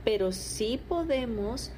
pero 0.04 0.32
sí 0.32 0.80
podemos 0.88 1.70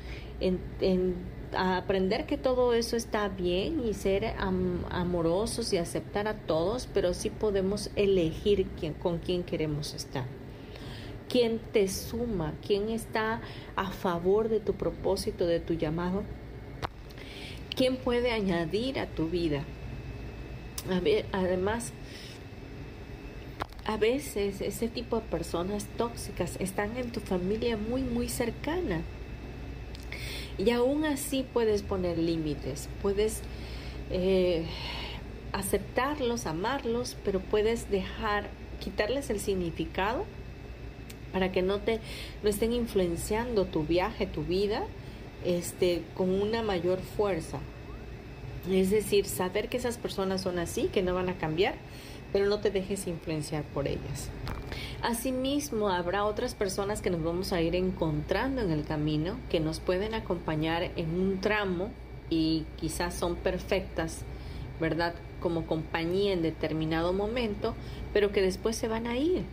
aprender 1.57 2.27
que 2.27 2.37
todo 2.37 2.75
eso 2.75 2.97
está 2.97 3.29
bien 3.29 3.87
y 3.87 3.95
ser 3.95 4.35
amorosos 4.39 5.73
y 5.73 5.79
aceptar 5.79 6.27
a 6.29 6.35
todos, 6.35 6.89
pero 6.93 7.15
sí 7.15 7.31
podemos 7.31 7.91
elegir 7.97 8.67
quién, 8.79 8.95
con 8.95 9.19
quién 9.19 9.43
queremos 9.43 9.95
estar. 9.95 10.25
Quién 11.29 11.59
te 11.73 11.89
suma, 11.89 12.55
quién 12.67 12.91
está 12.91 13.41
a 13.77 13.91
favor 13.91 14.49
de 14.49 14.61
tu 14.61 14.75
propósito, 14.75 15.47
de 15.47 15.59
tu 15.59 15.75
llamado, 15.75 16.23
quién 17.75 17.97
puede 17.97 18.31
añadir 18.31 18.99
a 18.99 19.07
tu 19.07 19.29
vida. 19.29 19.65
Además, 21.33 21.93
a 23.87 23.97
veces 23.97 24.61
ese 24.61 24.89
tipo 24.89 25.17
de 25.17 25.23
personas 25.23 25.87
tóxicas 25.99 26.57
están 26.59 26.97
en 26.97 27.11
tu 27.13 27.21
familia 27.21 27.77
muy, 27.77 28.03
muy 28.03 28.29
cercana. 28.29 29.03
Y 30.57 30.71
aún 30.71 31.05
así 31.05 31.45
puedes 31.53 31.83
poner 31.83 32.17
límites, 32.17 32.89
puedes 33.03 33.43
eh, 34.11 34.65
aceptarlos, 35.53 36.47
amarlos, 36.47 37.17
pero 37.25 37.41
puedes 37.41 37.91
dejar, 37.91 38.49
quitarles 38.81 39.31
el 39.31 39.41
significado 39.41 40.25
para 41.33 41.51
que 41.51 41.63
no 41.63 41.81
te 41.81 42.01
no 42.43 42.49
estén 42.49 42.73
influenciando 42.73 43.65
tu 43.65 43.85
viaje, 43.85 44.27
tu 44.27 44.45
vida, 44.45 44.85
este, 45.45 46.03
con 46.17 46.31
una 46.31 46.63
mayor 46.63 47.01
fuerza. 47.01 47.59
Es 48.71 48.91
decir, 48.91 49.27
saber 49.27 49.69
que 49.69 49.77
esas 49.77 49.99
personas 49.99 50.41
son 50.41 50.59
así, 50.59 50.85
que 50.93 51.03
no 51.03 51.13
van 51.13 51.29
a 51.29 51.35
cambiar, 51.35 51.75
pero 52.35 52.47
no 52.49 52.59
te 52.59 52.73
dejes 52.73 53.07
influenciar 53.07 53.63
por 53.63 53.87
ellas. 53.87 54.29
Asimismo, 55.03 55.89
habrá 55.89 56.25
otras 56.25 56.57
personas 56.57 57.01
que 57.01 57.11
nos 57.11 57.23
vamos 57.23 57.53
a 57.53 57.63
ir 57.63 57.77
encontrando 57.77 58.61
en 58.61 58.73
el 58.73 58.85
camino, 58.85 59.37
que 59.49 59.61
nos 59.61 59.79
pueden 59.79 60.15
acompañar 60.15 60.91
en 60.97 61.11
un 61.11 61.41
tramo 61.41 61.91
y 62.31 62.65
quizás 62.75 63.15
son 63.15 63.37
perfectas, 63.37 64.23
¿verdad? 64.81 65.15
Como 65.41 65.65
compañía 65.65 66.33
en 66.33 66.43
determinado 66.43 67.13
momento, 67.13 67.77
pero 68.13 68.33
que 68.33 68.43
después 68.43 68.75
se 68.75 68.89
van 68.89 69.07
a 69.07 69.17
ir 69.17 69.45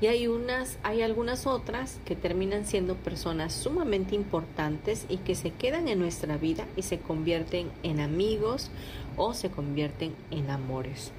y 0.00 0.06
hay 0.06 0.28
unas, 0.28 0.78
hay 0.82 1.02
algunas 1.02 1.46
otras 1.46 1.98
que 2.06 2.14
terminan 2.14 2.64
siendo 2.64 2.94
personas 2.94 3.52
sumamente 3.52 4.14
importantes 4.14 5.04
y 5.08 5.18
que 5.18 5.34
se 5.34 5.50
quedan 5.50 5.88
en 5.88 5.98
nuestra 5.98 6.38
vida 6.38 6.64
y 6.74 6.82
se 6.82 7.00
convierten 7.00 7.70
en 7.82 8.00
amigos 8.00 8.70
o 9.16 9.34
se 9.34 9.50
convierten 9.50 10.14
en 10.30 10.50
amores. 10.50 11.12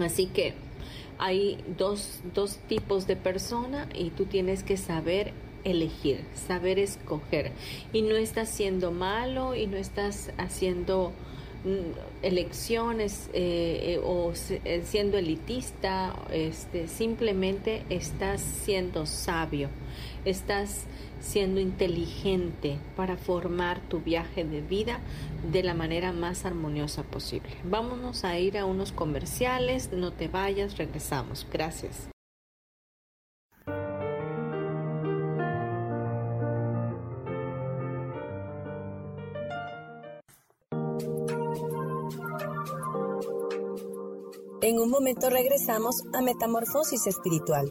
Así 0.00 0.26
que 0.26 0.54
hay 1.18 1.58
dos, 1.76 2.20
dos 2.34 2.58
tipos 2.68 3.06
de 3.06 3.16
persona 3.16 3.88
y 3.94 4.10
tú 4.10 4.26
tienes 4.26 4.62
que 4.62 4.76
saber 4.76 5.32
elegir, 5.64 6.24
saber 6.34 6.78
escoger. 6.78 7.52
Y 7.92 8.02
no 8.02 8.16
estás 8.16 8.48
siendo 8.48 8.92
malo 8.92 9.54
y 9.54 9.66
no 9.66 9.76
estás 9.76 10.30
haciendo 10.38 11.12
Mm, 11.64 11.90
elecciones 12.22 13.28
eh, 13.32 13.96
eh, 13.96 14.00
o 14.04 14.32
eh, 14.64 14.82
siendo 14.84 15.18
elitista, 15.18 16.14
este, 16.30 16.86
simplemente 16.86 17.82
estás 17.90 18.40
siendo 18.40 19.06
sabio, 19.06 19.68
estás 20.30 20.86
siendo 21.20 21.60
inteligente 21.60 22.78
para 22.96 23.16
formar 23.16 23.80
tu 23.88 24.00
viaje 24.00 24.44
de 24.44 24.60
vida 24.60 25.00
de 25.50 25.62
la 25.62 25.74
manera 25.74 26.12
más 26.12 26.44
armoniosa 26.44 27.02
posible. 27.02 27.50
Vámonos 27.64 28.24
a 28.24 28.38
ir 28.38 28.58
a 28.58 28.64
unos 28.64 28.92
comerciales, 28.92 29.90
no 29.92 30.12
te 30.12 30.28
vayas, 30.28 30.78
regresamos. 30.78 31.46
Gracias. 31.50 32.08
En 44.60 44.80
un 44.80 44.90
momento 44.90 45.30
regresamos 45.30 46.02
a 46.12 46.20
Metamorfosis 46.20 47.06
Espiritual. 47.06 47.70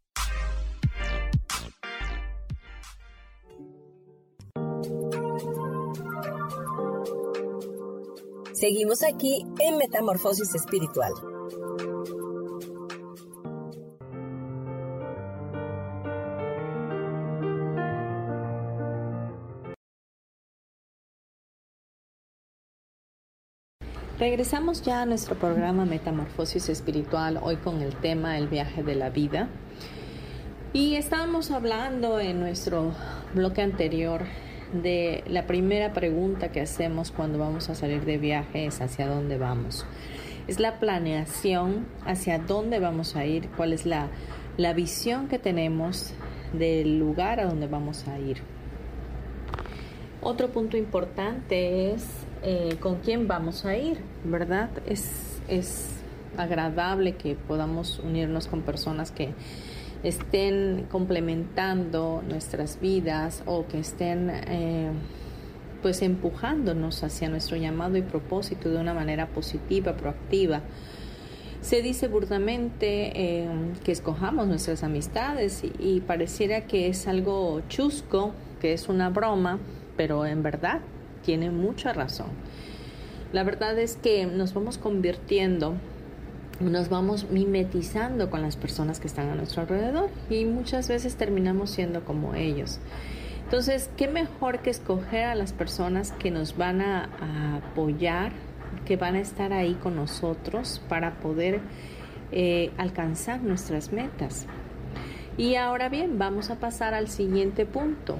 Seguimos 8.61 9.01
aquí 9.01 9.43
en 9.57 9.79
Metamorfosis 9.79 10.53
Espiritual. 10.53 11.11
Regresamos 24.19 24.83
ya 24.83 25.01
a 25.01 25.05
nuestro 25.07 25.39
programa 25.39 25.85
Metamorfosis 25.85 26.69
Espiritual, 26.69 27.39
hoy 27.41 27.55
con 27.55 27.81
el 27.81 27.95
tema 27.95 28.37
El 28.37 28.47
viaje 28.47 28.83
de 28.83 28.93
la 28.93 29.09
vida. 29.09 29.49
Y 30.71 30.97
estábamos 30.97 31.49
hablando 31.49 32.19
en 32.19 32.39
nuestro 32.39 32.93
bloque 33.33 33.63
anterior 33.63 34.21
de 34.73 35.23
la 35.27 35.47
primera 35.47 35.93
pregunta 35.93 36.51
que 36.51 36.61
hacemos 36.61 37.11
cuando 37.11 37.37
vamos 37.37 37.69
a 37.69 37.75
salir 37.75 38.05
de 38.05 38.17
viaje 38.17 38.65
es 38.65 38.81
hacia 38.81 39.07
dónde 39.07 39.37
vamos. 39.37 39.85
Es 40.47 40.59
la 40.59 40.79
planeación 40.79 41.85
hacia 42.05 42.39
dónde 42.39 42.79
vamos 42.79 43.15
a 43.15 43.25
ir, 43.25 43.49
cuál 43.49 43.73
es 43.73 43.85
la, 43.85 44.07
la 44.57 44.73
visión 44.73 45.27
que 45.27 45.39
tenemos 45.39 46.13
del 46.53 46.99
lugar 46.99 47.39
a 47.39 47.45
donde 47.45 47.67
vamos 47.67 48.07
a 48.07 48.19
ir. 48.19 48.41
Otro 50.21 50.49
punto 50.49 50.77
importante 50.77 51.91
es 51.91 52.05
eh, 52.43 52.77
con 52.79 52.97
quién 52.97 53.27
vamos 53.27 53.65
a 53.65 53.75
ir, 53.75 53.99
¿verdad? 54.23 54.69
Es, 54.85 55.41
es 55.47 56.01
agradable 56.37 57.15
que 57.15 57.35
podamos 57.35 57.99
unirnos 57.99 58.47
con 58.47 58.61
personas 58.61 59.11
que 59.11 59.33
estén 60.03 60.87
complementando 60.89 62.23
nuestras 62.27 62.79
vidas 62.79 63.43
o 63.45 63.67
que 63.67 63.79
estén 63.79 64.29
eh, 64.29 64.91
pues 65.81 66.01
empujándonos 66.01 67.03
hacia 67.03 67.29
nuestro 67.29 67.57
llamado 67.57 67.97
y 67.97 68.01
propósito 68.01 68.69
de 68.69 68.77
una 68.77 68.93
manera 68.93 69.27
positiva, 69.27 69.93
proactiva. 69.93 70.61
Se 71.61 71.83
dice 71.83 72.07
burdamente 72.07 73.11
eh, 73.15 73.49
que 73.83 73.91
escojamos 73.91 74.47
nuestras 74.47 74.83
amistades 74.83 75.63
y, 75.79 76.01
pareciera 76.01 76.65
que 76.65 76.87
es 76.87 77.07
algo 77.07 77.61
chusco, 77.69 78.33
que 78.59 78.73
es 78.73 78.89
una 78.89 79.09
broma, 79.09 79.59
pero 79.95 80.25
en 80.25 80.41
verdad 80.41 80.81
tiene 81.23 81.51
mucha 81.51 81.93
razón. 81.93 82.29
La 83.31 83.43
verdad 83.43 83.77
es 83.77 83.95
que 83.95 84.25
nos 84.25 84.55
vamos 84.55 84.79
convirtiendo 84.79 85.75
nos 86.69 86.89
vamos 86.89 87.29
mimetizando 87.29 88.29
con 88.29 88.41
las 88.41 88.55
personas 88.55 88.99
que 88.99 89.07
están 89.07 89.29
a 89.29 89.35
nuestro 89.35 89.63
alrededor 89.63 90.09
y 90.29 90.45
muchas 90.45 90.87
veces 90.87 91.15
terminamos 91.15 91.71
siendo 91.71 92.05
como 92.05 92.35
ellos. 92.35 92.79
Entonces, 93.43 93.89
¿qué 93.97 94.07
mejor 94.07 94.59
que 94.59 94.69
escoger 94.69 95.25
a 95.25 95.35
las 95.35 95.51
personas 95.51 96.13
que 96.13 96.31
nos 96.31 96.55
van 96.55 96.81
a, 96.81 97.57
apoyar, 97.57 98.31
que 98.85 98.95
van 98.95 99.15
a 99.15 99.19
estar 99.19 99.51
ahí 99.51 99.73
con 99.73 99.95
nosotros 99.95 100.81
para 100.87 101.15
poder 101.19 101.59
eh, 102.31 102.71
alcanzar 102.77 103.41
nuestras 103.41 103.91
metas? 103.91 104.45
Y 105.37 105.55
ahora 105.55 105.89
bien, 105.89 106.17
vamos 106.17 106.49
a 106.49 106.59
pasar 106.59 106.93
al 106.93 107.07
siguiente 107.07 107.65
punto. 107.65 108.17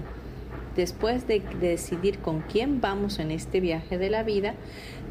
Después 0.76 1.28
de 1.28 1.42
decidir 1.60 2.20
con 2.20 2.42
quién 2.42 2.82
vamos 2.82 3.20
en 3.20 3.32
este 3.32 3.60
viaje 3.60 3.98
de 3.98 4.10
la 4.10 4.24
vida, 4.24 4.56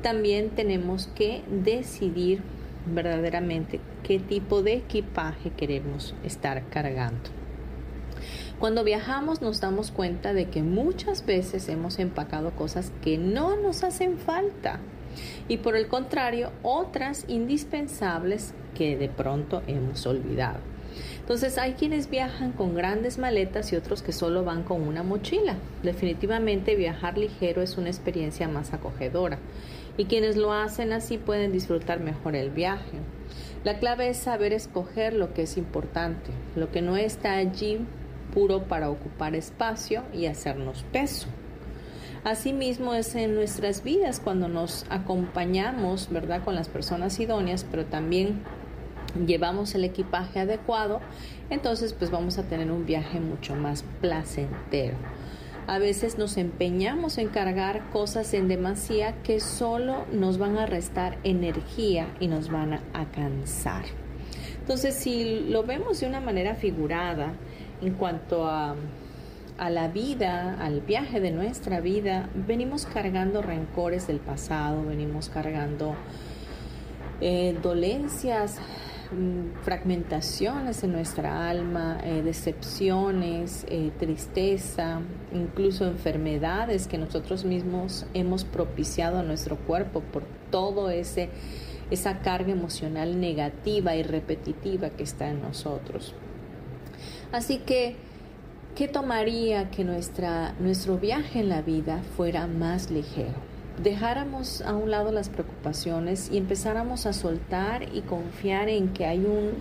también 0.02 0.50
tenemos 0.50 1.06
que 1.14 1.42
decidir 1.50 2.42
verdaderamente 2.86 3.80
qué 4.02 4.18
tipo 4.18 4.62
de 4.62 4.74
equipaje 4.74 5.50
queremos 5.50 6.14
estar 6.24 6.62
cargando. 6.68 7.30
Cuando 8.58 8.84
viajamos 8.84 9.40
nos 9.40 9.60
damos 9.60 9.90
cuenta 9.90 10.34
de 10.34 10.50
que 10.50 10.62
muchas 10.62 11.24
veces 11.24 11.68
hemos 11.68 11.98
empacado 11.98 12.50
cosas 12.50 12.92
que 13.02 13.16
no 13.16 13.56
nos 13.56 13.84
hacen 13.84 14.18
falta 14.18 14.80
y 15.48 15.58
por 15.58 15.76
el 15.76 15.88
contrario 15.88 16.50
otras 16.62 17.24
indispensables 17.28 18.52
que 18.74 18.96
de 18.96 19.08
pronto 19.08 19.62
hemos 19.66 20.06
olvidado. 20.06 20.58
Entonces 21.20 21.58
hay 21.58 21.74
quienes 21.74 22.10
viajan 22.10 22.52
con 22.52 22.74
grandes 22.74 23.16
maletas 23.16 23.72
y 23.72 23.76
otros 23.76 24.02
que 24.02 24.12
solo 24.12 24.44
van 24.44 24.62
con 24.64 24.82
una 24.82 25.02
mochila. 25.02 25.56
Definitivamente 25.82 26.74
viajar 26.74 27.16
ligero 27.16 27.62
es 27.62 27.78
una 27.78 27.88
experiencia 27.88 28.48
más 28.48 28.74
acogedora 28.74 29.38
y 29.96 30.06
quienes 30.06 30.36
lo 30.36 30.52
hacen 30.52 30.92
así 30.92 31.18
pueden 31.18 31.52
disfrutar 31.52 32.00
mejor 32.00 32.36
el 32.36 32.50
viaje. 32.50 32.98
La 33.64 33.78
clave 33.78 34.08
es 34.08 34.16
saber 34.16 34.52
escoger 34.52 35.12
lo 35.12 35.34
que 35.34 35.42
es 35.42 35.56
importante, 35.56 36.30
lo 36.56 36.70
que 36.70 36.82
no 36.82 36.96
está 36.96 37.34
allí 37.34 37.80
puro 38.32 38.64
para 38.64 38.90
ocupar 38.90 39.34
espacio 39.34 40.02
y 40.12 40.26
hacernos 40.26 40.84
peso. 40.92 41.28
Asimismo 42.24 42.94
es 42.94 43.14
en 43.14 43.34
nuestras 43.34 43.82
vidas 43.82 44.20
cuando 44.20 44.48
nos 44.48 44.84
acompañamos, 44.90 46.08
¿verdad?, 46.10 46.44
con 46.44 46.54
las 46.54 46.68
personas 46.68 47.18
idóneas, 47.18 47.64
pero 47.70 47.86
también 47.86 48.42
llevamos 49.26 49.74
el 49.74 49.84
equipaje 49.84 50.40
adecuado, 50.40 51.00
entonces 51.48 51.92
pues 51.92 52.10
vamos 52.10 52.38
a 52.38 52.44
tener 52.44 52.70
un 52.70 52.86
viaje 52.86 53.20
mucho 53.20 53.56
más 53.56 53.84
placentero. 54.00 54.96
A 55.66 55.78
veces 55.78 56.18
nos 56.18 56.36
empeñamos 56.36 57.18
en 57.18 57.28
cargar 57.28 57.88
cosas 57.90 58.34
en 58.34 58.48
demasía 58.48 59.14
que 59.22 59.40
solo 59.40 60.04
nos 60.12 60.38
van 60.38 60.58
a 60.58 60.66
restar 60.66 61.18
energía 61.24 62.08
y 62.18 62.28
nos 62.28 62.50
van 62.50 62.74
a, 62.74 63.04
cansar. 63.12 63.84
Entonces, 64.60 64.94
si 64.94 65.40
lo 65.48 65.62
vemos 65.62 66.00
de 66.00 66.06
una 66.06 66.20
manera 66.20 66.54
figurada 66.54 67.32
en 67.80 67.94
cuanto 67.94 68.46
a, 68.46 68.74
la 69.58 69.88
vida, 69.88 70.56
al 70.58 70.80
viaje 70.80 71.20
de 71.20 71.30
nuestra 71.30 71.80
vida, 71.80 72.30
venimos 72.34 72.86
cargando 72.86 73.42
rencores 73.42 74.06
del 74.06 74.18
pasado, 74.18 74.84
venimos 74.86 75.28
cargando 75.28 75.94
eh, 77.20 77.54
dolencias 77.62 78.58
fragmentaciones 79.62 80.84
en 80.84 80.92
nuestra 80.92 81.48
alma, 81.48 81.98
eh, 82.04 82.22
decepciones, 82.22 83.66
eh, 83.68 83.90
tristeza, 83.98 85.00
incluso 85.32 85.86
enfermedades 85.86 86.86
que 86.86 86.96
nosotros 86.98 87.44
mismos 87.44 88.06
hemos 88.14 88.44
propiciado 88.44 89.18
a 89.18 89.22
nuestro 89.22 89.56
cuerpo 89.56 90.00
por 90.00 90.24
todo 90.50 90.90
ese 90.90 91.30
esa 91.90 92.20
carga 92.20 92.52
emocional 92.52 93.20
negativa 93.20 93.96
y 93.96 94.04
repetitiva 94.04 94.90
que 94.90 95.02
está 95.02 95.28
en 95.28 95.42
nosotros. 95.42 96.14
Así 97.32 97.58
que 97.58 97.96
¿qué 98.76 98.86
tomaría 98.86 99.70
que 99.70 99.84
nuestra, 99.84 100.54
nuestro 100.60 100.98
viaje 100.98 101.40
en 101.40 101.48
la 101.48 101.62
vida 101.62 102.00
fuera 102.16 102.46
más 102.46 102.90
ligero? 102.90 103.49
Dejáramos 103.82 104.62
a 104.62 104.74
un 104.74 104.90
lado 104.90 105.12
las 105.12 105.28
preocupaciones 105.28 106.30
y 106.32 106.38
empezáramos 106.38 107.06
a 107.06 107.12
soltar 107.12 107.86
y 107.94 108.02
confiar 108.02 108.68
en 108.68 108.88
que 108.88 109.06
hay 109.06 109.18
un 109.18 109.52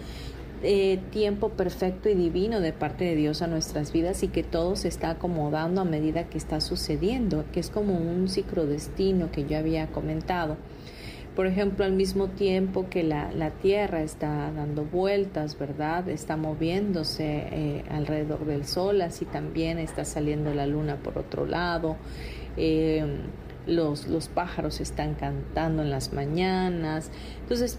eh, 0.62 1.00
tiempo 1.12 1.50
perfecto 1.50 2.10
y 2.10 2.15
divino 2.15 2.60
de 2.60 2.74
parte 2.74 3.06
de 3.06 3.15
Dios 3.15 3.41
a 3.41 3.48
nuestras 3.48 3.93
vidas 3.93 4.24
y 4.24 4.28
que 4.28 4.43
todo 4.43 4.76
se 4.76 4.89
está 4.89 5.12
acomodando 5.12 5.80
a 5.80 5.86
medida 5.86 6.26
que 6.26 6.38
está 6.38 6.60
sucediendo, 6.60 7.45
que 7.54 7.62
es 7.62 7.69
como 7.69 7.95
un 7.95 8.28
ciclodestino 8.28 9.32
que 9.32 9.45
yo 9.45 9.58
había 9.58 9.88
comentado. 9.88 10.58
Por 11.34 11.48
ejemplo, 11.48 11.86
al 11.86 11.93
mismo 11.93 12.28
tiempo 12.28 12.88
que 12.89 13.04
la, 13.04 13.52
Tierra 13.62 14.02
está 14.02 14.52
dando 14.52 14.84
vueltas, 14.84 15.58
¿verdad? 15.58 16.10
Está 16.10 16.36
moviéndose 16.36 17.48
eh, 17.52 17.84
alrededor 17.89 18.45
del 18.45 18.65
Sol, 18.65 19.02
así 19.02 19.24
también 19.24 19.78
está 19.78 20.04
saliendo 20.04 20.54
la 20.54 20.67
Luna 20.67 20.98
por 20.98 21.17
otro 21.17 21.45
lado. 21.45 21.95
Eh, 22.58 23.06
los, 23.65 24.08
los 24.08 24.28
pájaros 24.28 24.80
están 24.82 25.15
cantando 25.15 25.84
en 25.84 25.89
las 25.89 26.13
mañanas. 26.13 27.12
Entonces, 27.41 27.78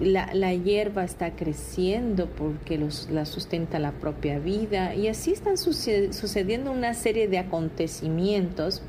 la, 0.00 0.32
la, 0.34 0.54
hierba 0.54 1.04
está 1.04 1.36
creciendo 1.36 2.26
porque 2.26 2.78
los, 2.78 3.10
la 3.10 3.26
sustenta 3.26 3.78
la 3.78 3.92
propia 3.92 4.38
vida 4.38 4.94
y 4.94 5.08
así 5.08 5.32
están 5.32 5.58
sucediendo 5.58 6.72
una 6.72 6.94
serie 6.94 7.28
de 7.28 7.38
acontecimientos 7.38 8.82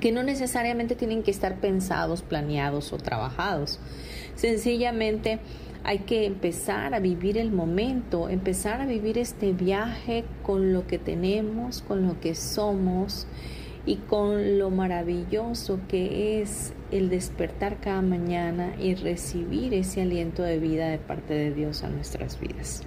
que 0.00 0.12
no 0.12 0.22
necesariamente 0.22 0.94
tienen 0.94 1.22
que 1.22 1.30
estar 1.30 1.56
pensados, 1.56 2.22
planeados 2.22 2.92
o 2.92 2.98
trabajados. 2.98 3.80
Sencillamente 4.36 5.40
hay 5.84 6.00
que 6.00 6.26
empezar 6.26 6.94
a 6.94 7.00
vivir 7.00 7.38
el 7.38 7.50
momento, 7.50 8.28
empezar 8.28 8.80
a 8.80 8.86
vivir 8.86 9.18
este 9.18 9.52
viaje 9.52 10.24
con 10.42 10.72
lo 10.72 10.86
que 10.86 10.98
tenemos, 10.98 11.82
con 11.82 12.06
lo 12.06 12.20
que 12.20 12.34
somos 12.34 13.26
y 13.88 13.96
con 13.96 14.58
lo 14.58 14.68
maravilloso 14.68 15.80
que 15.88 16.42
es 16.42 16.74
el 16.90 17.08
despertar 17.08 17.80
cada 17.80 18.02
mañana 18.02 18.74
y 18.78 18.94
recibir 18.94 19.72
ese 19.72 20.02
aliento 20.02 20.42
de 20.42 20.58
vida 20.58 20.88
de 20.88 20.98
parte 20.98 21.32
de 21.32 21.54
Dios 21.54 21.82
a 21.84 21.88
nuestras 21.88 22.38
vidas. 22.38 22.82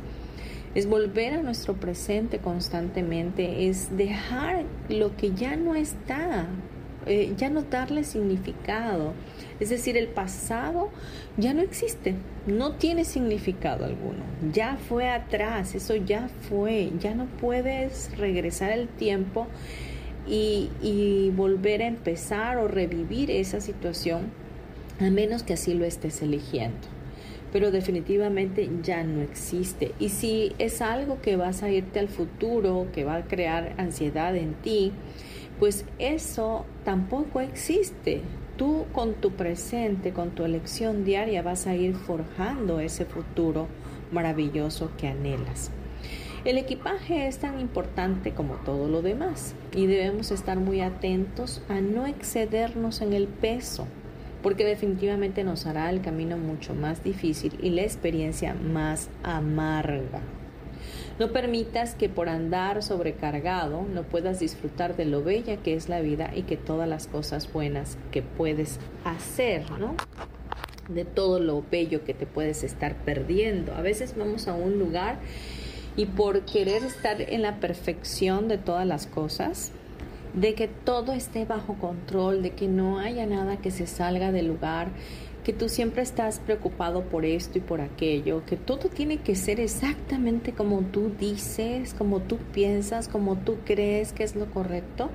Es 0.75 0.87
volver 0.87 1.33
a 1.33 1.41
nuestro 1.41 1.73
presente 1.73 2.37
constantemente, 2.37 3.67
es 3.67 3.97
dejar 3.97 4.65
lo 4.89 5.17
que 5.17 5.31
ya 5.33 5.55
no 5.55 5.73
está, 5.73 6.45
eh, 7.07 7.33
ya 7.35 7.49
no 7.49 7.63
darle 7.63 8.03
significado. 8.03 9.13
Es 9.59 9.71
decir, 9.71 9.97
el 9.97 10.07
pasado 10.07 10.89
ya 11.35 11.55
no 11.55 11.63
existe, 11.63 12.13
no 12.45 12.73
tiene 12.73 13.05
significado 13.05 13.85
alguno, 13.85 14.23
ya 14.53 14.77
fue 14.77 15.09
atrás, 15.09 15.73
eso 15.73 15.95
ya 15.95 16.29
fue, 16.47 16.91
ya 16.99 17.15
no 17.15 17.25
puedes 17.25 18.15
regresar 18.19 18.71
el 18.71 18.87
tiempo 18.87 19.47
y, 20.27 20.69
y 20.81 21.31
volver 21.35 21.81
a 21.81 21.87
empezar 21.87 22.57
o 22.57 22.67
revivir 22.67 23.31
esa 23.31 23.61
situación 23.61 24.31
a 24.99 25.09
menos 25.09 25.43
que 25.43 25.53
así 25.53 25.73
lo 25.73 25.85
estés 25.85 26.21
eligiendo 26.21 26.87
pero 27.51 27.71
definitivamente 27.71 28.69
ya 28.81 29.03
no 29.03 29.21
existe. 29.21 29.93
Y 29.99 30.09
si 30.09 30.53
es 30.57 30.81
algo 30.81 31.21
que 31.21 31.35
vas 31.35 31.63
a 31.63 31.69
irte 31.69 31.99
al 31.99 32.07
futuro, 32.07 32.87
que 32.93 33.03
va 33.03 33.15
a 33.15 33.23
crear 33.23 33.73
ansiedad 33.77 34.35
en 34.35 34.53
ti, 34.53 34.93
pues 35.59 35.85
eso 35.99 36.65
tampoco 36.85 37.41
existe. 37.41 38.21
Tú 38.57 38.85
con 38.93 39.15
tu 39.15 39.31
presente, 39.31 40.13
con 40.13 40.31
tu 40.31 40.43
elección 40.43 41.03
diaria 41.03 41.41
vas 41.41 41.67
a 41.67 41.75
ir 41.75 41.95
forjando 41.95 42.79
ese 42.79 43.05
futuro 43.05 43.67
maravilloso 44.11 44.91
que 44.97 45.07
anhelas. 45.07 45.71
El 46.43 46.57
equipaje 46.57 47.27
es 47.27 47.37
tan 47.37 47.59
importante 47.59 48.31
como 48.31 48.55
todo 48.55 48.89
lo 48.89 49.03
demás 49.03 49.53
y 49.75 49.85
debemos 49.85 50.31
estar 50.31 50.57
muy 50.57 50.81
atentos 50.81 51.61
a 51.69 51.81
no 51.81 52.07
excedernos 52.07 53.01
en 53.01 53.13
el 53.13 53.27
peso, 53.27 53.85
porque 54.41 54.65
definitivamente 54.65 55.43
nos 55.43 55.67
hará 55.67 55.91
el 55.91 56.01
camino 56.01 56.37
mucho 56.37 56.73
más 56.73 57.03
difícil 57.03 57.59
y 57.61 57.69
la 57.69 57.83
experiencia 57.83 58.55
más 58.55 59.09
amarga. 59.21 60.21
No 61.19 61.31
permitas 61.31 61.93
que 61.93 62.09
por 62.09 62.27
andar 62.27 62.81
sobrecargado 62.81 63.83
no 63.83 64.01
puedas 64.01 64.39
disfrutar 64.39 64.95
de 64.95 65.05
lo 65.05 65.23
bella 65.23 65.57
que 65.57 65.75
es 65.75 65.89
la 65.89 66.01
vida 66.01 66.31
y 66.35 66.41
que 66.41 66.57
todas 66.57 66.89
las 66.89 67.05
cosas 67.05 67.53
buenas 67.53 67.99
que 68.09 68.23
puedes 68.23 68.79
hacer, 69.05 69.69
¿no? 69.79 69.93
De 70.89 71.05
todo 71.05 71.39
lo 71.39 71.63
bello 71.69 72.03
que 72.03 72.15
te 72.15 72.25
puedes 72.25 72.63
estar 72.63 72.95
perdiendo. 72.95 73.75
A 73.75 73.81
veces 73.81 74.15
vamos 74.17 74.47
a 74.47 74.55
un 74.55 74.79
lugar 74.79 75.19
y 75.95 76.05
por 76.05 76.41
querer 76.41 76.83
estar 76.83 77.21
en 77.21 77.41
la 77.41 77.59
perfección 77.59 78.47
de 78.47 78.57
todas 78.57 78.85
las 78.85 79.07
cosas, 79.07 79.71
de 80.33 80.53
que 80.53 80.67
todo 80.67 81.11
esté 81.13 81.45
bajo 81.45 81.75
control, 81.75 82.41
de 82.41 82.51
que 82.51 82.67
no 82.67 82.99
haya 82.99 83.25
nada 83.25 83.57
que 83.57 83.71
se 83.71 83.87
salga 83.87 84.31
del 84.31 84.47
lugar, 84.47 84.89
que 85.43 85.53
tú 85.53 85.69
siempre 85.69 86.03
estás 86.03 86.39
preocupado 86.39 87.03
por 87.03 87.25
esto 87.25 87.57
y 87.57 87.61
por 87.61 87.81
aquello, 87.81 88.45
que 88.45 88.57
todo 88.57 88.89
tiene 88.89 89.17
que 89.17 89.35
ser 89.35 89.59
exactamente 89.59 90.53
como 90.53 90.81
tú 90.81 91.11
dices, 91.19 91.93
como 91.93 92.19
tú 92.21 92.37
piensas, 92.53 93.07
como 93.07 93.37
tú 93.37 93.57
crees 93.65 94.13
que 94.13 94.23
es 94.23 94.35
lo 94.35 94.45
correcto, 94.51 95.09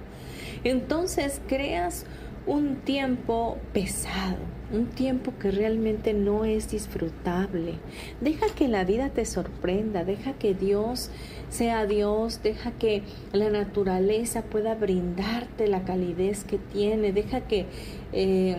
entonces 0.64 1.40
creas 1.46 2.04
un 2.46 2.76
tiempo 2.76 3.58
pesado, 3.72 4.38
un 4.72 4.86
tiempo 4.86 5.32
que 5.38 5.50
realmente 5.50 6.14
no 6.14 6.44
es 6.44 6.70
disfrutable. 6.70 7.74
Deja 8.20 8.46
que 8.54 8.68
la 8.68 8.84
vida 8.84 9.10
te 9.10 9.24
sorprenda, 9.24 10.04
deja 10.04 10.34
que 10.34 10.54
Dios 10.54 11.10
sea 11.48 11.86
Dios, 11.86 12.42
deja 12.42 12.72
que 12.72 13.02
la 13.32 13.50
naturaleza 13.50 14.42
pueda 14.42 14.74
brindarte 14.74 15.66
la 15.66 15.84
calidez 15.84 16.44
que 16.44 16.58
tiene, 16.58 17.12
deja 17.12 17.42
que... 17.42 17.66
Eh, 18.12 18.56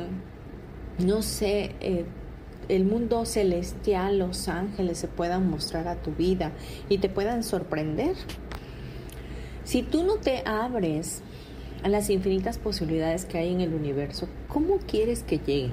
no 0.99 1.21
sé, 1.21 1.75
eh, 1.79 2.05
el 2.69 2.83
mundo 2.83 3.25
celestial, 3.25 4.19
los 4.19 4.47
ángeles 4.47 4.97
se 4.97 5.07
puedan 5.07 5.49
mostrar 5.49 5.87
a 5.87 5.95
tu 5.95 6.11
vida 6.11 6.51
y 6.89 6.97
te 6.97 7.07
puedan 7.07 7.43
sorprender. 7.43 8.15
Si 9.63 9.83
tú 9.83 10.03
no 10.03 10.15
te 10.15 10.43
abres 10.45 11.21
a 11.83 11.89
las 11.89 12.09
infinitas 12.09 12.57
posibilidades 12.57 13.25
que 13.25 13.37
hay 13.37 13.51
en 13.51 13.61
el 13.61 13.73
universo, 13.73 14.27
¿cómo 14.47 14.77
quieres 14.77 15.23
que 15.23 15.37
llegue? 15.37 15.71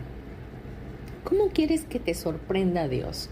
¿Cómo 1.25 1.49
quieres 1.49 1.85
que 1.85 1.99
te 1.99 2.15
sorprenda 2.15 2.89
Dios? 2.89 3.31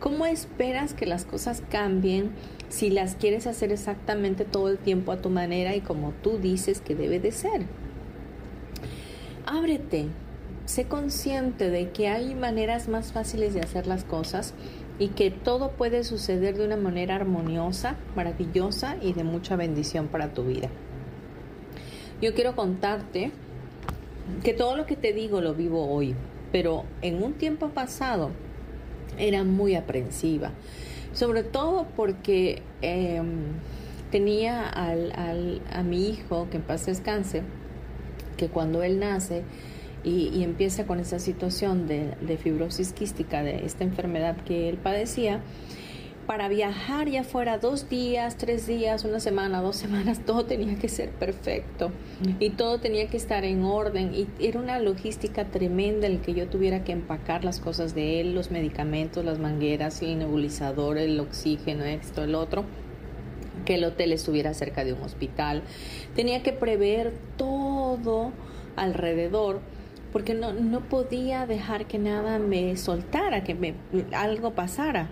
¿Cómo 0.00 0.26
esperas 0.26 0.94
que 0.94 1.06
las 1.06 1.24
cosas 1.24 1.62
cambien 1.70 2.30
si 2.68 2.90
las 2.90 3.14
quieres 3.14 3.46
hacer 3.46 3.72
exactamente 3.72 4.44
todo 4.44 4.68
el 4.68 4.78
tiempo 4.78 5.12
a 5.12 5.20
tu 5.20 5.30
manera 5.30 5.74
y 5.74 5.80
como 5.80 6.12
tú 6.22 6.38
dices 6.38 6.80
que 6.80 6.94
debe 6.94 7.20
de 7.20 7.32
ser? 7.32 7.66
Ábrete, 9.46 10.06
sé 10.66 10.84
consciente 10.84 11.70
de 11.70 11.90
que 11.90 12.08
hay 12.08 12.34
maneras 12.34 12.88
más 12.88 13.12
fáciles 13.12 13.54
de 13.54 13.60
hacer 13.60 13.86
las 13.86 14.04
cosas 14.04 14.54
y 14.98 15.08
que 15.08 15.30
todo 15.30 15.72
puede 15.72 16.04
suceder 16.04 16.56
de 16.56 16.66
una 16.66 16.76
manera 16.76 17.16
armoniosa, 17.16 17.96
maravillosa 18.14 18.96
y 19.02 19.12
de 19.12 19.24
mucha 19.24 19.56
bendición 19.56 20.08
para 20.08 20.32
tu 20.32 20.44
vida. 20.44 20.70
Yo 22.20 22.34
quiero 22.34 22.54
contarte 22.56 23.32
que 24.42 24.54
todo 24.54 24.76
lo 24.76 24.86
que 24.86 24.96
te 24.96 25.12
digo 25.12 25.40
lo 25.40 25.54
vivo 25.54 25.86
hoy, 25.90 26.14
pero 26.52 26.84
en 27.02 27.22
un 27.22 27.34
tiempo 27.34 27.68
pasado 27.70 28.30
era 29.18 29.44
muy 29.44 29.74
aprensiva, 29.74 30.52
sobre 31.12 31.42
todo 31.42 31.86
porque 31.96 32.62
em, 32.82 33.54
tenía 34.10 34.70
a 34.70 35.82
mi 35.82 36.08
hijo, 36.08 36.48
que 36.50 36.56
en 36.58 36.62
paz 36.62 36.86
descanse, 36.86 37.42
que 38.36 38.48
cuando 38.48 38.82
él 38.82 38.98
nace, 38.98 39.42
y, 40.04 40.42
empieza 40.42 40.86
con 40.86 41.00
esa 41.00 41.18
situación 41.18 41.88
de, 41.88 42.38
fibrosis 42.42 42.92
quística, 42.92 43.42
de 43.42 43.64
esta 43.64 43.84
enfermedad 43.84 44.36
que 44.44 44.68
él 44.68 44.76
padecía, 44.76 45.40
para 46.26 46.48
viajar 46.48 47.08
ya 47.08 47.24
fuera 47.24 47.58
dos 47.58 47.88
días, 47.88 48.36
tres 48.36 48.66
días, 48.66 49.04
una 49.04 49.20
semana, 49.20 49.60
dos 49.60 49.76
semanas, 49.76 50.20
todo 50.26 50.44
tenía 50.44 50.76
que 50.76 50.88
ser 50.88 51.10
perfecto. 51.10 51.92
Y 52.38 52.50
todo 52.50 52.78
tenía 52.78 53.08
que 53.08 53.16
estar 53.16 53.44
en 53.44 53.64
orden. 53.64 54.14
Y 54.14 54.26
era 54.40 54.60
una 54.60 54.78
logística 54.78 55.44
tremenda 55.46 56.06
el 56.06 56.20
que 56.20 56.34
yo 56.34 56.48
tuviera 56.48 56.84
que 56.84 56.92
empacar 56.92 57.44
las 57.44 57.60
cosas 57.60 57.94
de 57.94 58.20
él, 58.20 58.34
los 58.34 58.50
medicamentos, 58.50 59.24
las 59.24 59.38
mangueras, 59.38 60.02
el 60.02 60.18
nebulizador, 60.18 60.98
el 60.98 61.18
oxígeno, 61.20 61.84
esto, 61.84 62.24
el 62.24 62.34
otro 62.34 62.64
que 63.64 63.76
el 63.76 63.84
hotel 63.84 64.12
estuviera 64.12 64.52
cerca 64.54 64.84
de 64.84 64.92
un 64.92 65.02
hospital. 65.02 65.62
Tenía 66.14 66.42
que 66.42 66.52
prever 66.52 67.12
todo 67.36 68.32
alrededor 68.76 69.60
porque 70.14 70.32
no, 70.32 70.52
no 70.52 70.78
podía 70.78 71.44
dejar 71.44 71.86
que 71.86 71.98
nada 71.98 72.38
me 72.38 72.76
soltara, 72.76 73.42
que 73.42 73.56
me, 73.56 73.74
algo 74.12 74.52
pasara. 74.52 75.08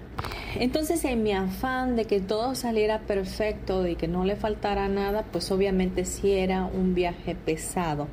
Entonces 0.60 1.04
en 1.04 1.24
mi 1.24 1.32
afán 1.32 1.96
de 1.96 2.04
que 2.04 2.20
todo 2.20 2.54
saliera 2.54 3.00
perfecto, 3.00 3.88
y 3.88 3.96
que 3.96 4.06
no 4.06 4.24
le 4.24 4.36
faltara 4.36 4.86
nada, 4.86 5.24
pues 5.32 5.50
obviamente 5.50 6.04
sí 6.04 6.30
era 6.30 6.66
un 6.66 6.94
viaje 6.94 7.34
pesado. 7.34 8.06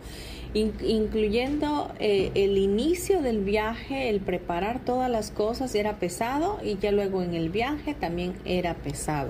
incluyendo 0.55 1.93
eh, 1.99 2.31
el 2.33 2.57
inicio 2.57 3.21
del 3.21 3.43
viaje, 3.43 4.09
el 4.09 4.19
preparar 4.19 4.83
todas 4.83 5.11
las 5.11 5.29
cosas 5.29 5.75
era 5.75 5.99
pesado 5.99 6.57
y 6.63 6.79
ya 6.79 6.91
luego 6.91 7.21
en 7.21 7.35
el 7.35 7.51
viaje 7.51 7.93
también 7.93 8.33
era 8.45 8.73
pesado. 8.73 9.29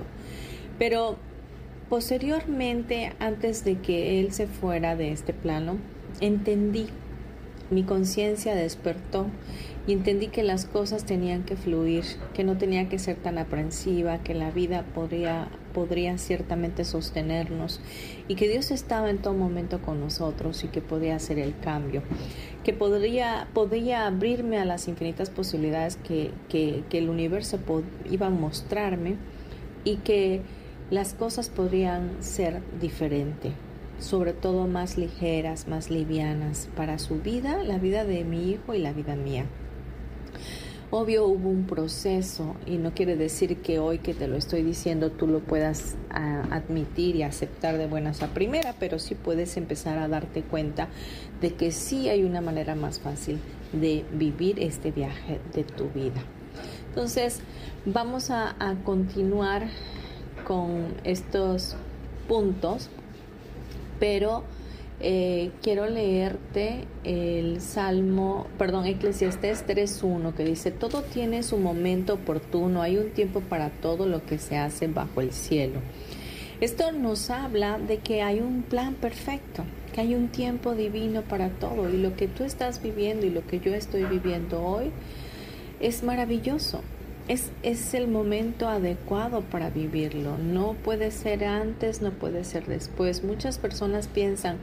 Pero 0.78 1.18
posteriormente, 1.90 3.12
antes 3.18 3.64
de 3.64 3.80
que 3.80 4.18
él 4.18 4.32
se 4.32 4.46
fuera 4.46 4.96
de 4.96 5.12
este 5.12 5.34
plano, 5.34 5.76
entendí 6.22 6.88
mi 7.70 7.84
conciencia 7.84 8.54
despertó 8.54 9.26
y 9.86 9.92
entendí 9.92 10.26
que 10.26 10.42
las 10.42 10.66
cosas 10.66 11.04
tenían 11.04 11.44
que 11.44 11.56
fluir, 11.56 12.04
que 12.34 12.44
no 12.44 12.58
tenía 12.58 12.88
que 12.88 12.98
ser 12.98 13.16
tan 13.16 13.38
aprensiva, 13.38 14.18
que 14.18 14.34
la 14.34 14.50
vida 14.50 14.84
podría, 14.94 15.48
podría 15.72 16.18
ciertamente 16.18 16.84
sostenernos 16.84 17.80
y 18.28 18.34
que 18.34 18.48
Dios 18.48 18.70
estaba 18.70 19.08
en 19.08 19.18
todo 19.18 19.34
momento 19.34 19.80
con 19.80 20.00
nosotros 20.00 20.64
y 20.64 20.68
que 20.68 20.80
podía 20.80 21.16
hacer 21.16 21.38
el 21.38 21.58
cambio, 21.58 22.02
que 22.64 22.72
podría, 22.72 23.48
podía 23.54 24.06
abrirme 24.06 24.58
a 24.58 24.64
las 24.64 24.88
infinitas 24.88 25.30
posibilidades 25.30 25.96
que, 25.96 26.32
que, 26.48 26.84
el 26.92 27.08
universo 27.08 27.58
iba 28.10 28.26
a 28.26 28.30
mostrarme 28.30 29.16
y 29.84 29.96
que 29.96 30.42
las 30.90 31.14
cosas 31.14 31.48
podrían 31.48 32.10
ser 32.20 32.60
diferentes 32.80 33.52
sobre 34.00 34.32
todo 34.32 34.66
más 34.66 34.98
ligeras, 34.98 35.68
más 35.68 35.90
livianas 35.90 36.68
para 36.74 36.98
su 36.98 37.20
vida, 37.20 37.62
la 37.62 37.78
vida 37.78 38.04
de 38.04 38.24
mi 38.24 38.50
hijo 38.50 38.74
y 38.74 38.78
la 38.78 38.92
vida 38.92 39.14
mía. 39.14 39.44
Obvio 40.92 41.24
hubo 41.26 41.50
un 41.50 41.66
proceso 41.66 42.56
y 42.66 42.76
no 42.78 42.92
quiere 42.92 43.14
decir 43.14 43.58
que 43.58 43.78
hoy 43.78 43.98
que 43.98 44.12
te 44.12 44.26
lo 44.26 44.36
estoy 44.36 44.64
diciendo 44.64 45.12
tú 45.12 45.28
lo 45.28 45.38
puedas 45.38 45.94
ah, 46.10 46.42
admitir 46.50 47.14
y 47.14 47.22
aceptar 47.22 47.78
de 47.78 47.86
buenas 47.86 48.24
a 48.24 48.34
primera, 48.34 48.74
pero 48.80 48.98
sí 48.98 49.14
puedes 49.14 49.56
empezar 49.56 49.98
a 49.98 50.08
darte 50.08 50.42
cuenta 50.42 50.88
de 51.40 51.54
que 51.54 51.70
sí 51.70 52.08
hay 52.08 52.24
una 52.24 52.40
manera 52.40 52.74
más 52.74 52.98
fácil 52.98 53.38
de 53.72 54.04
vivir 54.12 54.58
este 54.58 54.90
viaje 54.90 55.38
de 55.54 55.62
tu 55.62 55.88
vida. 55.90 56.22
Entonces, 56.88 57.40
vamos 57.86 58.30
a, 58.32 58.56
a 58.58 58.74
continuar 58.82 59.68
con 60.44 60.94
estos 61.04 61.76
puntos, 62.26 62.90
pero 64.00 64.42
eh, 65.02 65.52
quiero 65.62 65.86
leerte 65.86 66.84
el 67.04 67.60
Salmo, 67.60 68.48
perdón, 68.58 68.86
Eclesiastés 68.86 69.64
3.1 69.66 70.34
que 70.34 70.44
dice, 70.44 70.72
todo 70.72 71.02
tiene 71.02 71.42
su 71.42 71.56
momento 71.56 72.14
oportuno, 72.14 72.82
hay 72.82 72.98
un 72.98 73.10
tiempo 73.10 73.40
para 73.40 73.70
todo 73.70 74.06
lo 74.06 74.26
que 74.26 74.38
se 74.38 74.58
hace 74.58 74.88
bajo 74.88 75.20
el 75.20 75.32
cielo. 75.32 75.80
Esto 76.60 76.92
nos 76.92 77.30
habla 77.30 77.78
de 77.78 77.98
que 77.98 78.20
hay 78.20 78.40
un 78.40 78.62
plan 78.62 78.94
perfecto, 78.94 79.64
que 79.94 80.02
hay 80.02 80.14
un 80.14 80.28
tiempo 80.28 80.74
divino 80.74 81.22
para 81.22 81.48
todo 81.48 81.88
y 81.88 81.96
lo 81.96 82.14
que 82.16 82.28
tú 82.28 82.44
estás 82.44 82.82
viviendo 82.82 83.24
y 83.24 83.30
lo 83.30 83.46
que 83.46 83.60
yo 83.60 83.74
estoy 83.74 84.04
viviendo 84.04 84.62
hoy 84.62 84.90
es 85.80 86.02
maravilloso. 86.02 86.82
Es, 87.28 87.50
es, 87.62 87.94
el 87.94 88.08
momento 88.08 88.68
adecuado 88.68 89.42
para 89.42 89.70
vivirlo. 89.70 90.36
No 90.38 90.74
puede 90.74 91.10
ser 91.10 91.44
antes, 91.44 92.02
no 92.02 92.10
puede 92.10 92.44
ser 92.44 92.66
después. 92.66 93.22
Muchas 93.22 93.58
personas 93.58 94.08
piensan, 94.08 94.56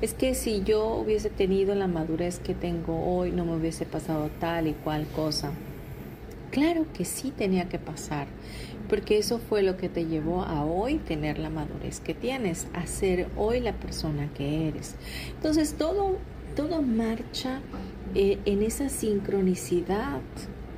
es 0.00 0.14
que 0.14 0.34
si 0.34 0.62
yo 0.62 0.94
hubiese 0.94 1.28
tenido 1.28 1.74
la 1.74 1.88
madurez 1.88 2.38
que 2.38 2.54
tengo 2.54 3.04
hoy, 3.04 3.32
no 3.32 3.44
me 3.44 3.56
hubiese 3.56 3.84
pasado 3.84 4.30
tal 4.38 4.68
y 4.68 4.72
cual 4.72 5.06
cosa. 5.08 5.50
Claro 6.50 6.86
que 6.94 7.04
sí 7.04 7.30
tenía 7.30 7.68
que 7.68 7.78
pasar, 7.78 8.26
porque 8.88 9.18
eso 9.18 9.38
fue 9.38 9.62
lo 9.62 9.76
que 9.76 9.88
te 9.88 10.06
llevó 10.06 10.42
a 10.42 10.64
hoy 10.64 10.96
tener 10.96 11.38
la 11.38 11.50
madurez 11.50 12.00
que 12.00 12.14
tienes, 12.14 12.68
a 12.72 12.86
ser 12.86 13.28
hoy 13.36 13.60
la 13.60 13.74
persona 13.74 14.30
que 14.34 14.68
eres. 14.68 14.94
Entonces 15.34 15.74
todo, 15.74 16.16
todo 16.56 16.80
marcha 16.80 17.60
eh, 18.14 18.38
en 18.46 18.62
esa 18.62 18.88
sincronicidad 18.88 20.20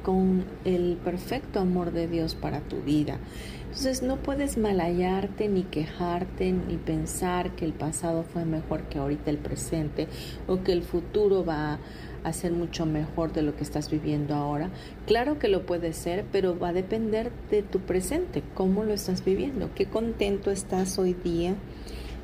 con 0.02 0.44
el 0.64 0.98
perfecto 1.04 1.60
amor 1.60 1.92
de 1.92 2.08
Dios 2.08 2.34
para 2.34 2.60
tu 2.60 2.80
vida. 2.82 3.18
Entonces 3.64 4.02
no 4.02 4.16
puedes 4.16 4.58
malayarte 4.58 5.48
ni 5.48 5.62
quejarte 5.62 6.52
ni 6.52 6.76
pensar 6.76 7.54
que 7.54 7.64
el 7.64 7.72
pasado 7.72 8.24
fue 8.24 8.44
mejor 8.44 8.82
que 8.84 8.98
ahorita 8.98 9.30
el 9.30 9.38
presente 9.38 10.08
o 10.48 10.62
que 10.62 10.72
el 10.72 10.82
futuro 10.82 11.44
va 11.44 11.78
a 12.24 12.32
ser 12.32 12.52
mucho 12.52 12.84
mejor 12.84 13.32
de 13.32 13.42
lo 13.42 13.54
que 13.56 13.62
estás 13.62 13.88
viviendo 13.88 14.34
ahora. 14.34 14.70
Claro 15.06 15.38
que 15.38 15.48
lo 15.48 15.66
puede 15.66 15.92
ser, 15.92 16.24
pero 16.32 16.58
va 16.58 16.70
a 16.70 16.72
depender 16.72 17.30
de 17.50 17.62
tu 17.62 17.78
presente, 17.78 18.42
cómo 18.54 18.84
lo 18.84 18.92
estás 18.92 19.24
viviendo, 19.24 19.70
qué 19.74 19.86
contento 19.86 20.50
estás 20.50 20.98
hoy 20.98 21.14
día, 21.14 21.54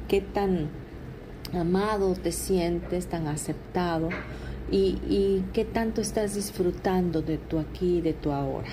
qué 0.09 0.21
tan 0.21 0.69
amado 1.55 2.15
te 2.15 2.33
sientes, 2.33 3.07
tan 3.07 3.29
aceptado 3.29 4.09
y, 4.71 5.45
qué 5.53 5.65
tanto 5.65 6.01
estás 6.01 6.35
disfrutando 6.35 7.23
de 7.23 7.39
tu 7.39 7.59
aquí 7.59 7.99
y 7.99 8.01
de 8.01 8.13
tu 8.13 8.33
ahora. 8.33 8.69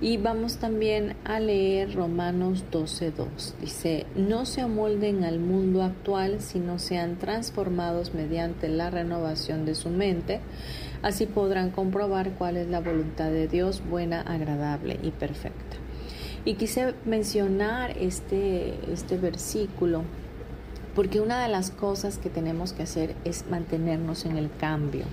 Y 0.00 0.16
vamos 0.16 0.58
también 0.58 1.16
a 1.24 1.40
leer 1.40 1.94
Romanos 1.94 2.64
12.2. 2.70 3.54
Dice, 3.60 4.06
no 4.14 4.46
se 4.46 4.60
amolden 4.60 5.24
al 5.24 5.40
mundo 5.40 5.82
actual, 5.82 6.40
sino 6.40 6.78
sean 6.78 7.18
transformados 7.18 8.14
mediante 8.14 8.68
la 8.68 8.90
renovación 8.90 9.64
de 9.64 9.74
su 9.74 9.90
mente. 9.90 10.40
Así 11.02 11.26
podrán 11.26 11.70
comprobar 11.70 12.30
cuál 12.34 12.56
es 12.56 12.68
la 12.68 12.80
voluntad 12.80 13.30
de 13.30 13.48
Dios, 13.48 13.82
buena, 13.88 14.20
agradable 14.20 15.00
y 15.02 15.10
perfecta. 15.10 15.76
Y 16.44 16.54
quise 16.54 16.94
mencionar 17.04 17.90
este, 17.98 18.74
este 18.92 19.18
versículo 19.18 20.04
porque 20.98 21.20
una 21.20 21.40
de 21.40 21.48
las 21.48 21.70
cosas 21.70 22.18
que 22.18 22.28
tenemos 22.28 22.72
que 22.72 22.82
hacer 22.82 23.14
es 23.24 23.44
mantenernos 23.48 24.24
en 24.24 24.36
el 24.36 24.50
cambio, 24.50 25.04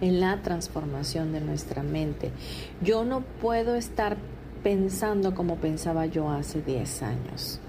en 0.00 0.18
la 0.18 0.42
transformación 0.42 1.30
de 1.30 1.40
nuestra 1.40 1.84
mente. 1.84 2.32
Yo 2.82 3.04
no 3.04 3.20
puedo 3.20 3.76
estar 3.76 4.16
pensando 4.64 5.36
como 5.36 5.54
pensaba 5.54 6.06
yo 6.06 6.28
hace 6.28 6.60
10 6.60 7.02
años. 7.02 7.60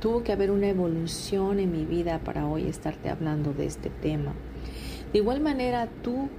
Tuvo 0.00 0.22
que 0.22 0.32
haber 0.32 0.50
una 0.50 0.68
evolución 0.68 1.60
en 1.60 1.70
mi 1.70 1.84
vida 1.84 2.18
para 2.20 2.46
hoy 2.46 2.66
estarte 2.66 3.10
hablando 3.10 3.52
de 3.52 3.66
este 3.66 3.90
tema. 3.90 4.32
De 5.12 5.18
igual 5.18 5.42
manera, 5.42 5.86
tú 6.02 6.30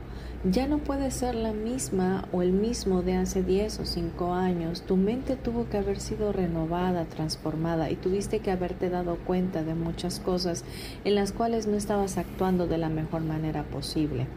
ya 0.45 0.67
no 0.67 0.78
puedes 0.78 1.15
ser 1.15 1.36
la 1.36 1.52
misma 1.52 2.25
o 2.32 2.41
el 2.41 2.54
mismo 2.54 3.02
de 3.02 3.17
hace 3.17 3.43
10 3.43 3.80
o 3.80 3.86
5 3.86 4.34
años. 4.34 4.84
Tu 4.84 4.95
mente 4.95 5.36
tuvo 5.36 5.67
que 5.67 5.78
haber 5.78 5.99
sido 5.99 6.32
renovada, 6.32 7.04
transformada 7.06 7.89
y 7.89 7.97
tuviste 7.97 8.39
que 8.39 8.49
haberte 8.49 8.89
dado 8.89 9.17
cuenta 9.17 9.63
de 9.63 9.75
muchas 9.75 10.21
cosas 10.21 10.63
en 11.04 11.15
las 11.15 11.34
cuales 11.34 11.67
no 11.67 11.75
estabas 11.75 12.17
actuando 12.17 12.67
de 12.67 12.78
la 12.78 12.88
mejor 12.88 13.21
manera 13.21 13.63
posible. 13.63 14.28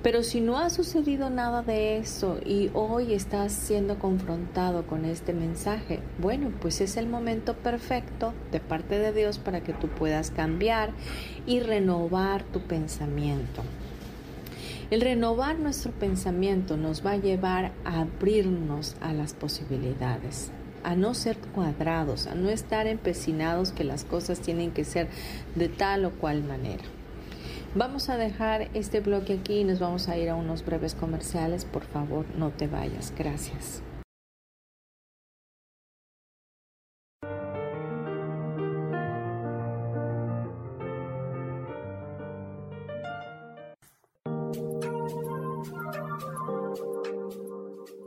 Pero 0.00 0.22
si 0.22 0.40
no 0.40 0.58
ha 0.58 0.70
sucedido 0.70 1.28
nada 1.28 1.62
de 1.62 1.98
eso 1.98 2.38
y 2.46 2.70
hoy 2.74 3.12
estás 3.12 3.50
siendo 3.50 3.98
confrontado 3.98 4.86
con 4.86 5.04
este 5.04 5.32
mensaje, 5.32 5.98
bueno, 6.20 6.52
pues 6.60 6.80
es 6.80 6.96
el 6.96 7.08
momento 7.08 7.54
perfecto 7.54 8.32
de 8.52 8.60
parte 8.60 9.00
de 9.00 9.12
Dios 9.12 9.38
para 9.38 9.62
que 9.62 9.72
tú 9.72 9.88
puedas 9.88 10.30
cambiar 10.30 10.90
y 11.46 11.58
renovar 11.58 12.44
tu 12.44 12.60
pensamiento. 12.60 13.64
El 14.88 15.00
renovar 15.00 15.58
nuestro 15.58 15.90
pensamiento 15.90 16.76
nos 16.76 17.04
va 17.04 17.12
a 17.12 17.16
llevar 17.16 17.72
a 17.84 18.02
abrirnos 18.02 18.94
a 19.00 19.12
las 19.12 19.34
posibilidades, 19.34 20.52
a 20.84 20.94
no 20.94 21.12
ser 21.14 21.38
cuadrados, 21.38 22.28
a 22.28 22.36
no 22.36 22.50
estar 22.50 22.86
empecinados 22.86 23.72
que 23.72 23.82
las 23.82 24.04
cosas 24.04 24.38
tienen 24.38 24.70
que 24.70 24.84
ser 24.84 25.08
de 25.56 25.68
tal 25.68 26.04
o 26.04 26.12
cual 26.12 26.44
manera. 26.44 26.84
Vamos 27.74 28.08
a 28.08 28.16
dejar 28.16 28.70
este 28.74 29.00
bloque 29.00 29.32
aquí 29.34 29.58
y 29.58 29.64
nos 29.64 29.80
vamos 29.80 30.08
a 30.08 30.16
ir 30.18 30.30
a 30.30 30.36
unos 30.36 30.64
breves 30.64 30.94
comerciales. 30.94 31.64
Por 31.64 31.82
favor, 31.82 32.24
no 32.38 32.50
te 32.50 32.68
vayas. 32.68 33.12
Gracias. 33.18 33.82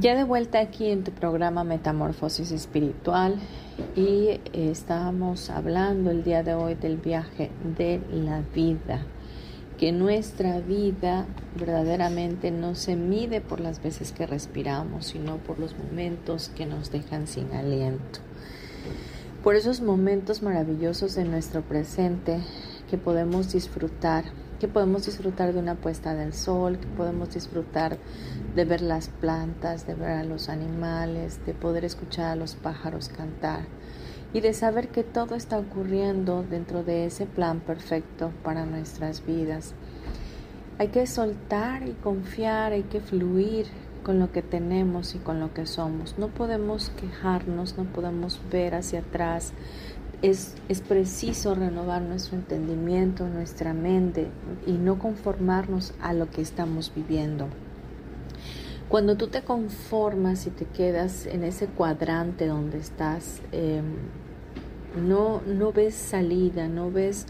Ya 0.00 0.14
de 0.14 0.24
vuelta 0.24 0.58
aquí 0.58 0.90
en 0.90 1.04
tu 1.04 1.12
programa 1.12 1.64
Metamorfosis 1.64 2.50
Espiritual 2.50 3.36
y 3.94 4.40
estábamos 4.52 5.48
hablando 5.48 6.10
el 6.10 6.22
día 6.22 6.42
de 6.42 6.54
hoy 6.54 6.74
del 6.74 6.98
viaje 6.98 7.50
de 7.78 8.02
la 8.10 8.42
vida, 8.54 9.06
que 9.78 9.92
nuestra 9.92 10.60
vida 10.60 11.26
verdaderamente 11.58 12.50
no 12.50 12.74
se 12.74 12.94
mide 12.94 13.40
por 13.40 13.60
las 13.60 13.82
veces 13.82 14.12
que 14.12 14.26
respiramos, 14.26 15.06
sino 15.06 15.38
por 15.38 15.58
los 15.58 15.78
momentos 15.78 16.50
que 16.50 16.66
nos 16.66 16.90
dejan 16.90 17.26
sin 17.26 17.52
aliento. 17.52 18.18
Por 19.42 19.54
esos 19.54 19.80
momentos 19.80 20.42
maravillosos 20.42 21.14
de 21.14 21.24
nuestro 21.24 21.62
presente 21.62 22.40
que 22.90 22.98
podemos 22.98 23.50
disfrutar 23.50 24.24
que 24.58 24.68
podemos 24.68 25.06
disfrutar 25.06 25.52
de 25.52 25.58
una 25.58 25.74
puesta 25.74 26.14
del 26.14 26.32
sol, 26.32 26.78
que 26.78 26.86
podemos 26.86 27.32
disfrutar 27.34 27.98
de 28.54 28.64
ver 28.64 28.80
las 28.80 29.08
plantas, 29.08 29.86
de 29.86 29.94
ver 29.94 30.10
a 30.10 30.24
los 30.24 30.48
animales, 30.48 31.44
de 31.44 31.54
poder 31.54 31.84
escuchar 31.84 32.26
a 32.26 32.36
los 32.36 32.54
pájaros 32.54 33.08
cantar 33.08 33.64
y 34.32 34.40
de 34.40 34.52
saber 34.52 34.88
que 34.88 35.04
todo 35.04 35.34
está 35.34 35.58
ocurriendo 35.58 36.42
dentro 36.42 36.82
de 36.82 37.06
ese 37.06 37.26
plan 37.26 37.60
perfecto 37.60 38.32
para 38.42 38.66
nuestras 38.66 39.24
vidas. 39.24 39.74
Hay 40.78 40.88
que 40.88 41.06
soltar 41.06 41.88
y 41.88 41.92
confiar, 41.92 42.72
hay 42.72 42.82
que 42.82 43.00
fluir 43.00 43.66
con 44.02 44.18
lo 44.20 44.30
que 44.30 44.42
tenemos 44.42 45.14
y 45.14 45.18
con 45.18 45.40
lo 45.40 45.52
que 45.52 45.66
somos. 45.66 46.16
No 46.18 46.28
podemos 46.28 46.90
quejarnos, 46.90 47.76
no 47.76 47.84
podemos 47.84 48.40
ver 48.52 48.74
hacia 48.74 49.00
atrás, 49.00 49.52
es, 50.22 50.54
preciso 50.88 51.54
renovar 51.54 52.02
nuestro 52.02 52.36
entendimiento, 52.36 53.28
nuestra 53.28 53.74
mente 53.74 54.28
y 54.66 54.72
no 54.72 54.98
conformarnos 54.98 55.94
a 56.00 56.12
lo 56.12 56.30
que 56.30 56.42
estamos 56.42 56.92
viviendo. 56.94 57.48
Cuando 58.88 59.16
tú 59.16 59.28
te 59.28 59.42
conformas 59.42 60.46
y 60.46 60.50
te 60.50 60.64
quedas 60.64 61.26
en 61.26 61.42
ese 61.42 61.66
cuadrante 61.66 62.46
donde 62.46 62.78
estás, 62.78 63.42
em, 63.52 63.84
no, 64.96 65.42
no 65.42 65.72
ves 65.72 65.94
salida, 65.94 66.68
no 66.68 66.90
ves, 66.90 67.26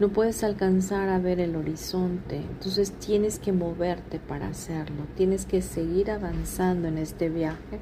no 0.00 0.08
puedes 0.08 0.42
alcanzar 0.42 1.10
a 1.10 1.18
ver 1.18 1.40
el 1.40 1.56
horizonte. 1.56 2.36
Entonces 2.36 2.92
tienes 2.92 3.38
que 3.38 3.52
moverte 3.52 4.18
para 4.18 4.48
hacerlo. 4.48 5.04
Tienes 5.14 5.44
que 5.44 5.62
seguir 5.62 6.10
avanzando 6.10 6.88
en 6.88 6.98
este 6.98 7.28
viaje 7.28 7.80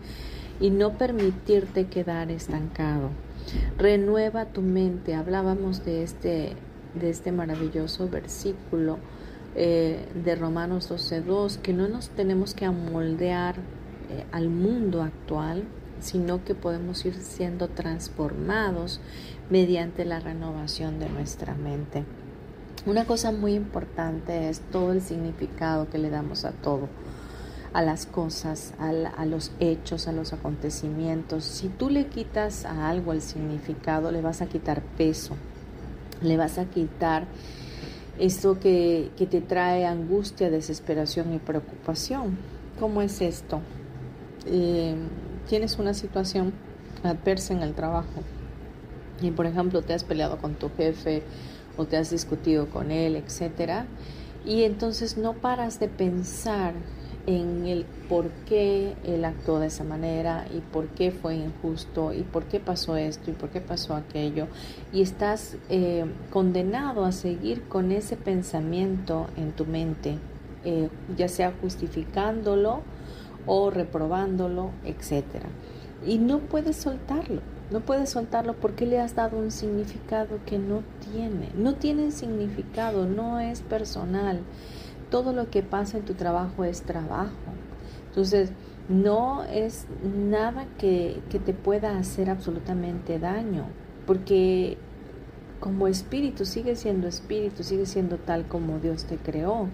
y 0.61 0.71
no 0.71 0.99
permitirte 0.99 1.87
quedar 1.87 2.31
estancado. 2.31 3.11
Renueva 3.79 4.47
tu 4.47 4.63
mente. 4.63 5.15
Hablábamos 5.15 5.85
de 5.85 6.03
este, 6.03 6.55
de 6.95 7.11
este 7.11 7.33
maravilloso 7.33 8.09
versículo 8.09 8.99
eh, 9.55 10.09
de 10.15 10.35
Romanos 10.35 10.91
12.2, 10.91 11.59
que 11.59 11.73
no 11.73 11.89
nos 11.89 12.11
tenemos 12.11 12.55
que 12.55 12.65
amoldear 12.65 13.57
eh, 13.57 14.25
al 14.33 14.49
mundo 14.49 15.03
actual, 15.03 15.65
sino 16.01 16.45
que 16.45 16.55
podemos 16.55 17.05
ir 17.05 17.15
siendo 17.15 17.69
transformados 17.69 19.01
mediante 19.51 20.05
la 20.05 20.21
renovación 20.21 20.99
de 20.99 21.09
nuestra 21.09 21.55
mente. 21.55 22.05
Una 22.85 23.05
cosa 23.05 23.31
muy 23.31 23.55
importante 23.55 24.49
es 24.49 24.61
todo 24.61 24.93
el 24.93 25.01
significado 25.03 25.89
que 25.89 25.99
le 25.99 26.11
damos 26.11 26.45
a 26.45 26.51
todo 26.51 26.89
a 27.73 27.83
las 27.83 28.07
cosas, 28.07 28.75
a, 28.79 29.25
los 29.25 29.53
hechos, 29.59 30.07
a 30.09 30.13
los 30.13 30.33
acontecimientos. 30.33 31.45
Si 31.45 31.69
tú 31.69 31.89
le 31.89 32.07
quitas 32.07 32.65
a 32.65 32.89
algo 32.89 33.13
el 33.13 33.23
significado, 33.23 34.11
le 34.11 34.21
vas 34.21 34.43
a 34.43 34.47
quitar 34.47 34.83
peso, 34.83 35.37
le 36.21 36.37
vas 36.37 36.59
a 36.59 36.67
quitar 36.67 37.27
esto 38.19 38.61
que, 38.61 39.11
te 39.17 39.41
trae 39.41 39.87
angustia, 39.87 40.51
desesperación 40.51 41.33
y 41.33 41.39
preocupación. 41.39 42.37
¿Cómo 42.79 43.01
es 43.01 43.23
esto? 43.23 43.61
Eh, 44.47 44.95
tienes 45.49 45.79
una 45.79 45.95
situación 45.95 46.53
adversa 47.03 47.55
en 47.55 47.63
el 47.63 47.75
trabajo 47.75 48.23
y 49.21 49.31
por 49.31 49.47
ejemplo 49.47 49.83
te 49.83 49.95
has 49.95 50.05
peleado 50.05 50.39
con 50.39 50.55
tu 50.55 50.69
jefe 50.77 51.23
o 51.77 51.85
te 51.85 51.97
has 51.97 52.11
discutido 52.11 52.69
con 52.69 52.91
él, 52.91 53.17
etcétera, 53.17 53.87
y 54.45 54.65
entonces 54.65 55.17
no 55.17 55.35
paras 55.35 55.81
de 55.81 55.89
pensar 55.89 56.75
en 57.27 57.67
el 57.67 57.85
por 58.09 58.31
qué 58.47 58.95
él 59.05 59.25
actuó 59.25 59.61
de 59.61 59.69
esa 59.69 59.85
manera 59.85 60.45
y 60.53 60.61
por 60.61 60.89
qué 60.89 61.11
fue 61.11 61.37
injusto 61.37 62.13
y 62.13 62.23
por 62.23 62.45
qué 62.45 62.59
pasó 62.59 62.97
esto 62.97 63.31
y 63.31 63.35
por 63.35 63.51
qué 63.51 63.61
pasó 63.61 63.95
aquello. 63.95 64.49
Y 64.93 65.03
estás 65.03 65.57
eh, 65.69 66.05
condenado 66.31 67.05
a 67.05 67.13
seguir 67.13 67.63
con 67.69 67.93
ese 67.93 68.17
pensamiento 68.17 69.29
en 69.37 69.53
tu 69.53 69.67
mente, 69.67 70.19
eh, 70.65 70.89
ya 71.17 71.29
sea 71.29 71.53
justificándolo 71.61 72.81
o 73.47 73.71
reprobándolo, 73.71 74.71
etc. 74.85 75.25
Y 76.07 76.19
no 76.19 76.41
puedes 76.41 76.77
soltarlo. 76.77 77.41
No 77.71 77.81
puedes 77.81 78.11
soltarlo 78.11 78.55
porque 78.55 78.85
le 78.85 79.01
has 79.01 79.15
dado 79.15 79.39
un 79.39 79.51
significado 79.51 80.41
que 80.45 80.59
no 80.59 80.83
tiene. 81.11 81.49
No 81.57 81.75
tiene 81.75 82.11
significado, 82.11 83.07
no 83.07 83.41
es 83.41 83.63
personal 83.63 84.41
todo 85.13 85.35
lo 85.35 85.51
que 85.51 85.63
pasa 85.63 85.99
en 85.99 86.05
tu 86.07 86.15
trabajo 86.15 86.65
es 86.65 86.83
trabajo. 86.83 87.53
Entonces, 88.09 88.51
no 88.89 89.45
es 89.45 89.87
nada 90.03 90.67
que, 90.79 91.21
te 91.29 91.53
pueda 91.53 91.99
hacer 91.99 92.31
absolutamente 92.31 93.19
daño, 93.19 93.67
porque 94.07 94.79
como 95.61 95.87
espíritu 95.87 96.47
sigue 96.47 96.77
siendo 96.77 97.09
espíritu, 97.09 97.63
sigue 97.63 97.85
siendo 97.85 98.17
tal 98.17 98.49
como 98.49 98.79
Dios 98.79 99.05
te 99.05 99.19
creó. 99.19 99.69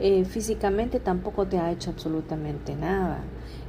Eh, 0.00 0.24
físicamente 0.24 1.00
tampoco 1.00 1.46
te 1.46 1.58
ha 1.58 1.70
hecho 1.70 1.90
absolutamente 1.90 2.74
nada. 2.76 3.20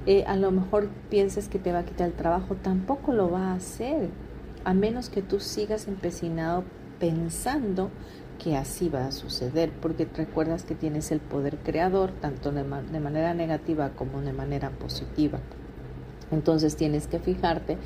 Eh, 0.05 0.23
a 0.25 0.37
lo 0.37 0.51
mejor 0.51 0.87
piensas 1.09 1.49
que 1.49 1.59
te 1.59 1.73
va 1.73 1.79
a 1.79 1.85
quitar 1.85 2.07
el 2.07 2.13
trabajo, 2.13 2.55
tampoco 2.55 3.11
lo 3.11 3.29
va 3.29 3.51
a 3.51 3.55
hacer, 3.55 4.09
a 4.63 4.73
menos 4.73 5.09
que 5.09 5.21
tú 5.21 5.41
sigas 5.41 5.89
empecinado 5.89 6.63
pensando 6.97 7.91
que 8.37 8.55
así 8.55 8.89
va 8.89 9.07
a 9.07 9.11
suceder, 9.11 9.71
porque 9.81 10.05
recuerdas 10.05 10.63
que 10.63 10.75
tienes 10.75 11.11
el 11.11 11.19
poder 11.19 11.57
creador, 11.57 12.11
tanto 12.11 12.51
de, 12.51 12.63
manera 12.63 13.33
negativa 13.33 13.89
como 13.89 14.21
de 14.21 14.33
manera 14.33 14.69
positiva. 14.69 15.39
Entonces 16.31 16.75
tienes 16.75 17.07
que 17.07 17.19
fijarte 17.19 17.77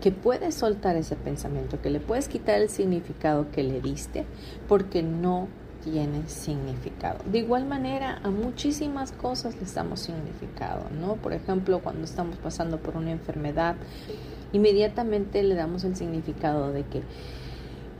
que 0.00 0.10
puedes 0.10 0.54
soltar 0.54 0.96
ese 0.96 1.16
pensamiento, 1.16 1.80
que 1.82 1.90
le 1.90 2.00
puedes 2.00 2.28
quitar 2.28 2.60
el 2.60 2.70
significado 2.70 3.50
que 3.50 3.62
le 3.62 3.80
diste, 3.80 4.24
porque 4.68 5.02
no 5.02 5.48
tiene 5.84 6.26
significado. 6.28 7.18
De 7.30 7.38
igual 7.38 7.66
manera, 7.66 8.20
a 8.22 8.30
muchísimas 8.30 9.12
cosas 9.12 9.54
le 9.56 9.66
damos 9.72 10.00
significado, 10.00 10.84
¿no? 10.98 11.16
Por 11.16 11.32
ejemplo, 11.32 11.80
cuando 11.80 12.04
estamos 12.04 12.36
pasando 12.36 12.78
por 12.78 12.96
una 12.96 13.10
enfermedad, 13.10 13.76
inmediatamente 14.52 15.42
le 15.42 15.54
damos 15.54 15.84
el 15.84 15.96
significado 15.96 16.72
de 16.72 16.84
que 16.84 17.02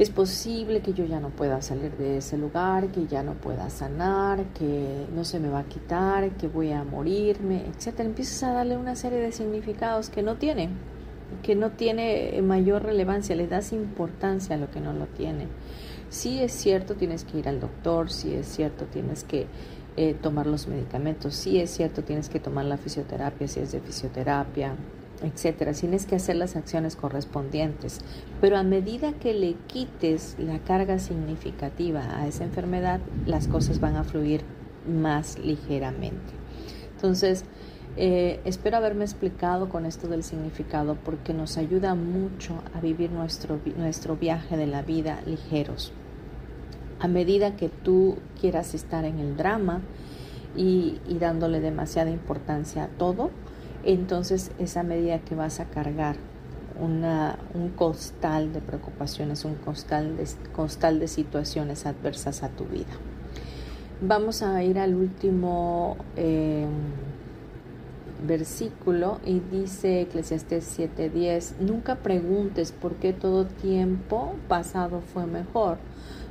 es 0.00 0.08
posible 0.08 0.80
que 0.80 0.94
yo 0.94 1.04
ya 1.04 1.20
no 1.20 1.28
pueda 1.28 1.60
salir 1.60 1.94
de 1.98 2.16
ese 2.16 2.38
lugar, 2.38 2.88
que 2.88 3.06
ya 3.06 3.22
no 3.22 3.34
pueda 3.34 3.68
sanar, 3.68 4.46
que 4.54 5.06
no 5.14 5.24
se 5.24 5.38
me 5.38 5.50
va 5.50 5.58
a 5.58 5.64
quitar, 5.64 6.30
que 6.38 6.48
voy 6.48 6.72
a 6.72 6.84
morirme, 6.84 7.66
etcétera. 7.66 8.08
Empiezas 8.08 8.44
a 8.44 8.52
darle 8.54 8.78
una 8.78 8.96
serie 8.96 9.18
de 9.18 9.30
significados 9.30 10.08
que 10.08 10.22
no 10.22 10.36
tiene, 10.36 10.70
que 11.42 11.54
no 11.54 11.72
tiene 11.72 12.40
mayor 12.42 12.82
relevancia, 12.82 13.36
le 13.36 13.46
das 13.46 13.74
importancia 13.74 14.56
a 14.56 14.58
lo 14.58 14.70
que 14.70 14.80
no 14.80 14.94
lo 14.94 15.04
tiene. 15.04 15.48
Sí 16.08 16.40
es 16.40 16.52
cierto, 16.52 16.94
tienes 16.94 17.24
que 17.24 17.38
ir 17.38 17.46
al 17.46 17.60
doctor, 17.60 18.10
sí 18.10 18.32
es 18.32 18.46
cierto, 18.46 18.86
tienes 18.86 19.22
que 19.22 19.48
eh, 19.98 20.14
tomar 20.14 20.46
los 20.46 20.66
medicamentos, 20.66 21.34
sí 21.34 21.60
es 21.60 21.72
cierto, 21.72 22.04
tienes 22.04 22.30
que 22.30 22.40
tomar 22.40 22.64
la 22.64 22.78
fisioterapia 22.78 23.46
si 23.46 23.60
es 23.60 23.72
de 23.72 23.80
fisioterapia, 23.80 24.76
etcétera. 25.22 25.72
Tienes 25.72 26.06
que 26.06 26.16
hacer 26.16 26.36
las 26.36 26.56
acciones 26.56 26.96
correspondientes. 26.96 28.00
Pero 28.40 28.56
a 28.56 28.62
medida 28.62 29.12
que 29.12 29.34
le 29.34 29.54
quites 29.66 30.36
la 30.38 30.58
carga 30.58 30.98
significativa 30.98 32.18
a 32.18 32.26
esa 32.26 32.44
enfermedad, 32.44 33.00
las 33.26 33.48
cosas 33.48 33.80
van 33.80 33.96
a 33.96 34.04
fluir 34.04 34.42
más 34.86 35.38
ligeramente. 35.38 36.32
Entonces, 36.96 37.44
Eh, 37.96 38.38
espero 38.44 38.76
haberme 38.76 39.02
explicado 39.04 39.68
con 39.68 39.84
esto 39.84 40.06
del 40.06 40.22
significado 40.22 40.94
porque 40.94 41.34
nos 41.34 41.58
ayuda 41.58 41.96
mucho 41.96 42.62
a 42.72 42.80
vivir 42.80 43.10
nuestro, 43.10 43.58
nuestro 43.76 44.16
viaje 44.16 44.56
de 44.56 44.68
la 44.68 44.82
vida 44.82 45.20
ligeros. 45.26 45.92
A 47.00 47.08
medida 47.08 47.56
que 47.56 47.68
tú 47.68 48.16
quieras 48.40 48.74
estar 48.74 49.04
en 49.04 49.18
el 49.18 49.36
drama 49.36 49.80
y, 50.56 51.00
y 51.08 51.18
dándole 51.18 51.60
demasiada 51.60 52.10
importancia 52.10 52.84
a 52.84 52.88
todo, 52.96 53.32
entonces 53.84 54.50
es 54.58 54.76
a 54.76 54.82
medida 54.82 55.20
que 55.20 55.34
vas 55.34 55.60
a 55.60 55.66
cargar 55.66 56.16
una, 56.80 57.38
un 57.54 57.70
costal 57.70 58.52
de 58.52 58.60
preocupaciones, 58.60 59.44
un 59.44 59.54
costal 59.54 60.16
de, 60.16 60.26
costal 60.52 60.98
de 60.98 61.08
situaciones 61.08 61.86
adversas 61.86 62.42
a 62.42 62.48
tu 62.48 62.64
vida. 62.64 62.92
Vamos 64.00 64.42
a 64.42 64.62
ir 64.62 64.78
al 64.78 64.94
último 64.94 65.96
eh, 66.16 66.66
versículo 68.26 69.20
y 69.24 69.40
dice 69.40 70.02
Eclesiastés 70.02 70.78
7:10, 70.78 71.58
nunca 71.60 71.96
preguntes 71.96 72.72
por 72.72 72.94
qué 72.94 73.12
todo 73.12 73.46
tiempo 73.46 74.34
pasado 74.48 75.02
fue 75.12 75.26
mejor. 75.26 75.78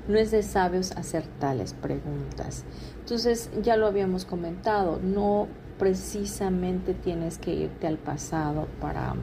No 0.08 0.18
es 0.18 0.32
de 0.32 0.42
sabios 0.42 0.92
hacer 0.94 1.24
tales 1.40 1.74
preguntas. 1.74 2.66
Entonces, 3.00 3.52
ya 3.62 3.78
lo 3.78 3.86
habíamos 3.86 4.26
comentado, 4.26 5.00
no 5.04 5.48
precisamente 5.80 6.94
tienes 6.94 7.40
que 7.40 7.54
irte 7.54 7.88
al 7.88 7.98
pasado 7.98 8.68
para 8.80 9.16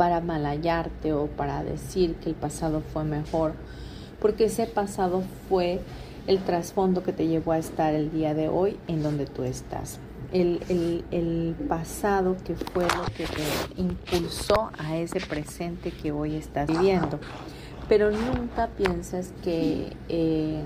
para 0.00 0.22
malayarte 0.22 1.12
o 1.12 1.26
para 1.26 1.62
decir 1.62 2.14
que 2.14 2.30
el 2.30 2.34
pasado 2.34 2.80
fue 2.80 3.04
mejor, 3.04 3.52
porque 4.18 4.44
ese 4.44 4.64
pasado 4.64 5.22
fue 5.46 5.80
el 6.26 6.38
trasfondo 6.38 7.02
que 7.02 7.12
te 7.12 7.26
llevó 7.26 7.52
a 7.52 7.58
estar 7.58 7.92
el 7.92 8.10
día 8.10 8.32
de 8.32 8.48
hoy 8.48 8.78
en 8.88 9.02
donde 9.02 9.26
tú 9.26 9.42
estás. 9.42 9.98
El, 10.32 11.04
el, 11.10 11.54
pasado 11.68 12.38
que 12.42 12.54
fue 12.54 12.84
lo 12.84 13.04
que 13.14 13.26
te 13.26 13.78
impulsó 13.78 14.70
a 14.78 14.96
ese 14.96 15.20
presente 15.20 15.90
que 15.90 16.12
hoy 16.12 16.36
estás 16.36 16.66
viviendo. 16.66 17.20
Pero 17.86 18.10
nunca 18.10 18.68
piensas 18.68 19.34
que, 19.44 19.92
eh, 20.08 20.62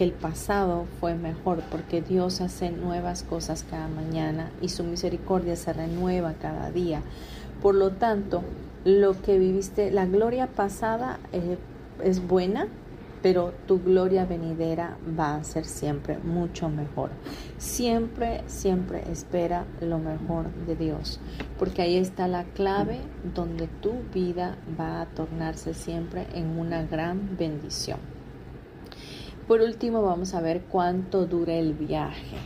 que, 0.00 0.04
el 0.04 0.12
pasado 0.12 0.86
fue 0.98 1.14
mejor, 1.14 1.62
porque 1.70 2.00
Dios 2.00 2.40
hace 2.40 2.70
nuevas 2.70 3.22
cosas 3.22 3.66
cada 3.68 3.86
mañana 3.86 4.50
y 4.62 4.70
su 4.70 4.82
misericordia 4.82 5.56
se 5.56 5.74
renueva 5.74 6.32
cada 6.40 6.70
día. 6.70 7.02
Por 7.60 7.74
lo 7.74 7.90
tanto, 7.90 8.42
lo 8.86 9.20
que 9.20 9.38
viviste, 9.38 9.90
la 9.90 10.06
gloria 10.06 10.46
pasada 10.46 11.18
eh, 11.32 11.58
es 12.02 12.26
buena, 12.26 12.66
pero 13.20 13.52
tu 13.66 13.82
gloria 13.82 14.24
venidera 14.24 14.96
va 15.18 15.34
a 15.34 15.44
ser 15.44 15.66
siempre 15.66 16.16
mucho 16.18 16.70
mejor. 16.70 17.10
Siempre, 17.58 18.42
siempre 18.46 19.04
espera 19.12 19.66
lo 19.82 19.98
mejor 19.98 20.50
de 20.66 20.76
Dios, 20.76 21.20
porque 21.58 21.82
ahí 21.82 21.96
está 21.98 22.26
la 22.26 22.44
clave 22.44 23.00
donde 23.34 23.68
tu 23.82 23.92
vida 24.14 24.56
va 24.80 25.02
a 25.02 25.06
tornarse 25.06 25.74
siempre 25.74 26.26
en 26.32 26.58
una 26.58 26.84
gran 26.84 27.36
bendición. 27.36 27.98
Por 29.50 29.62
último, 29.62 30.02
vamos 30.02 30.34
a 30.34 30.40
ver 30.40 30.60
cuánto 30.70 31.26
dura 31.26 31.54
el 31.54 31.74
viaje. 31.74 32.36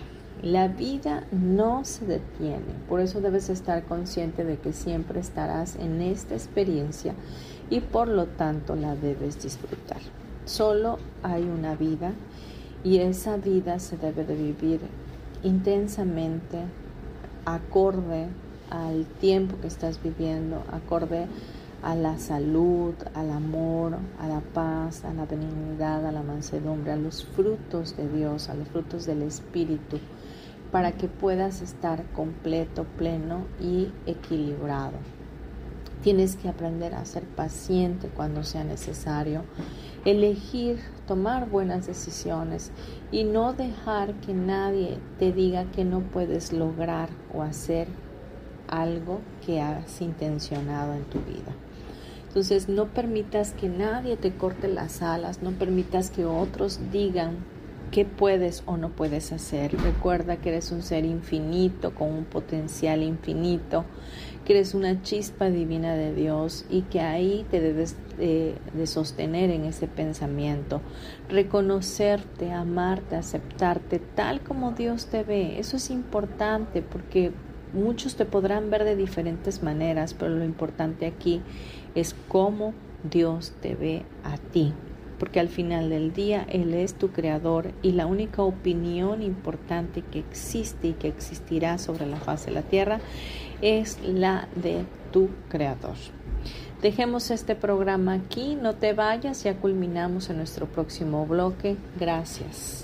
La 0.40 0.68
vida 0.68 1.24
no 1.32 1.84
se 1.84 2.06
detiene, 2.06 2.72
por 2.88 3.00
eso 3.00 3.20
debes 3.20 3.50
estar 3.50 3.84
consciente 3.84 4.42
de 4.42 4.56
que 4.56 4.72
siempre 4.72 5.20
estarás 5.20 5.76
en 5.76 6.00
esta 6.00 6.32
experiencia 6.32 7.12
y 7.68 7.80
por 7.80 8.08
lo 8.08 8.24
tanto 8.24 8.74
la 8.74 8.96
debes 8.96 9.42
disfrutar. 9.42 10.00
Solo 10.46 10.96
hay 11.22 11.42
una 11.42 11.74
vida 11.74 12.14
y 12.82 13.00
esa 13.00 13.36
vida 13.36 13.80
se 13.80 13.98
debe 13.98 14.24
de 14.24 14.36
vivir 14.36 14.80
intensamente, 15.42 16.60
acorde 17.44 18.28
al 18.70 19.04
tiempo 19.20 19.56
que 19.60 19.66
estás 19.66 20.02
viviendo, 20.02 20.62
acorde 20.72 21.24
a 21.24 21.26
la 21.94 22.18
salud, 22.18 22.94
al 23.14 23.30
amor, 23.30 23.98
a 24.18 24.28
la 24.28 24.40
paz, 24.40 25.04
a 25.04 25.12
la 25.12 25.26
benignidad, 25.26 26.06
a 26.06 26.12
la 26.12 26.22
mansedumbre, 26.22 26.92
a 26.92 26.96
los 26.96 27.24
frutos 27.24 27.96
de 27.96 28.08
Dios, 28.08 28.48
a 28.48 28.54
los 28.54 28.68
frutos 28.68 29.04
del 29.04 29.22
Espíritu 29.22 29.98
para 30.74 30.90
que 30.90 31.06
puedas 31.06 31.62
estar 31.62 32.02
completo, 32.14 32.84
pleno 32.98 33.46
y 33.60 33.92
equilibrado. 34.06 34.96
Tienes 36.02 36.34
que 36.34 36.48
aprender 36.48 36.96
a 36.96 37.04
ser 37.04 37.22
paciente 37.22 38.08
cuando 38.08 38.42
sea 38.42 38.64
necesario, 38.64 39.44
elegir, 40.04 40.80
tomar 41.06 41.48
buenas 41.48 41.86
decisiones 41.86 42.72
y 43.12 43.22
no 43.22 43.52
dejar 43.52 44.14
que 44.14 44.34
nadie 44.34 44.98
te 45.20 45.32
diga 45.32 45.70
que 45.70 45.84
no 45.84 46.00
puedes 46.00 46.52
lograr 46.52 47.08
o 47.32 47.42
hacer 47.42 47.86
algo 48.66 49.20
que 49.46 49.60
has 49.60 50.00
intencionado 50.00 50.94
en 50.94 51.04
tu 51.04 51.20
vida. 51.20 51.52
Entonces 52.34 52.68
no 52.68 52.86
permitas 52.86 53.52
que 53.52 53.68
nadie 53.68 54.16
te 54.16 54.32
corte 54.32 54.66
las 54.66 55.02
alas, 55.02 55.40
no 55.40 55.52
permitas 55.52 56.10
que 56.10 56.24
otros 56.24 56.80
digan 56.90 57.36
qué 57.92 58.04
puedes 58.04 58.64
o 58.66 58.76
no 58.76 58.88
puedes 58.88 59.30
hacer. 59.30 59.80
Recuerda 59.80 60.38
que 60.38 60.48
eres 60.48 60.72
un 60.72 60.82
ser 60.82 61.04
infinito, 61.04 61.94
con 61.94 62.10
un 62.10 62.24
potencial 62.24 63.04
infinito, 63.04 63.84
que 64.44 64.54
eres 64.54 64.74
una 64.74 65.00
chispa 65.02 65.48
divina 65.48 65.94
de 65.94 66.12
Dios 66.12 66.66
y 66.68 66.82
que 66.82 66.98
ahí 66.98 67.46
te 67.52 67.60
debes 67.60 67.94
de, 68.18 68.56
sostener 68.86 69.50
en 69.50 69.66
ese 69.66 69.86
pensamiento. 69.86 70.80
Reconocerte, 71.28 72.50
amarte, 72.50 73.14
aceptarte 73.14 74.00
tal 74.00 74.40
como 74.40 74.72
Dios 74.72 75.06
te 75.06 75.22
ve. 75.22 75.60
Eso 75.60 75.76
es 75.76 75.88
importante 75.88 76.82
porque 76.82 77.30
muchos 77.72 78.16
te 78.16 78.24
podrán 78.24 78.70
ver 78.70 78.82
de 78.82 78.96
diferentes 78.96 79.62
maneras, 79.62 80.14
pero 80.14 80.34
lo 80.34 80.44
importante 80.44 81.06
aquí 81.06 81.42
es 81.94 82.14
cómo 82.28 82.74
Dios 83.02 83.52
te 83.60 83.74
ve 83.74 84.02
a 84.22 84.38
ti 84.38 84.72
porque 85.18 85.40
al 85.40 85.48
final 85.48 85.90
del 85.90 86.12
día 86.12 86.44
Él 86.48 86.74
es 86.74 86.94
tu 86.94 87.10
creador 87.10 87.72
y 87.82 87.92
la 87.92 88.06
única 88.06 88.42
opinión 88.42 89.22
importante 89.22 90.02
que 90.02 90.18
existe 90.18 90.88
y 90.88 90.92
que 90.92 91.08
existirá 91.08 91.78
sobre 91.78 92.06
la 92.06 92.16
faz 92.16 92.46
de 92.46 92.52
la 92.52 92.62
tierra 92.62 93.00
es 93.62 93.98
la 94.02 94.48
de 94.56 94.84
tu 95.12 95.28
creador. 95.48 95.96
Dejemos 96.82 97.30
este 97.30 97.54
programa 97.54 98.12
aquí, 98.12 98.56
no 98.60 98.74
te 98.74 98.92
vayas, 98.92 99.42
ya 99.42 99.54
culminamos 99.54 100.28
en 100.28 100.36
nuestro 100.36 100.66
próximo 100.66 101.24
bloque. 101.24 101.76
Gracias. 101.98 102.83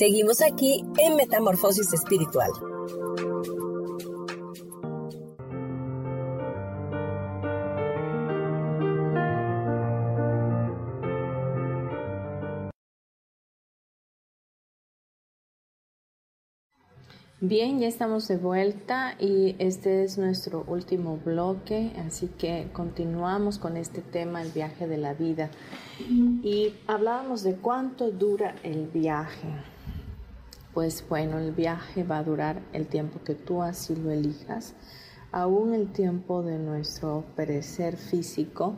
Seguimos 0.00 0.40
aquí 0.40 0.82
en 0.96 1.14
Metamorfosis 1.14 1.92
Espiritual. 1.92 2.50
Bien, 17.42 17.78
ya 17.78 17.86
estamos 17.86 18.26
de 18.26 18.38
vuelta 18.38 19.16
y 19.18 19.54
este 19.58 20.04
es 20.04 20.16
nuestro 20.16 20.64
último 20.66 21.18
bloque, 21.22 21.92
así 22.06 22.28
que 22.38 22.70
continuamos 22.72 23.58
con 23.58 23.76
este 23.76 24.00
tema, 24.00 24.40
el 24.40 24.50
viaje 24.52 24.86
de 24.88 24.96
la 24.96 25.12
vida. 25.12 25.50
Y 26.42 26.72
hablábamos 26.86 27.42
de 27.42 27.56
cuánto 27.56 28.10
dura 28.10 28.54
el 28.62 28.86
viaje. 28.86 29.48
Pues 30.80 31.04
bueno, 31.06 31.38
el 31.38 31.52
viaje 31.52 32.04
va 32.04 32.16
a 32.16 32.22
durar 32.22 32.62
el 32.72 32.86
tiempo 32.86 33.20
que 33.22 33.34
tú 33.34 33.62
así 33.62 33.94
lo 33.94 34.10
elijas. 34.10 34.72
Aún 35.30 35.74
el 35.74 35.92
tiempo 35.92 36.42
de 36.42 36.56
nuestro 36.58 37.22
perecer 37.36 37.98
físico 37.98 38.76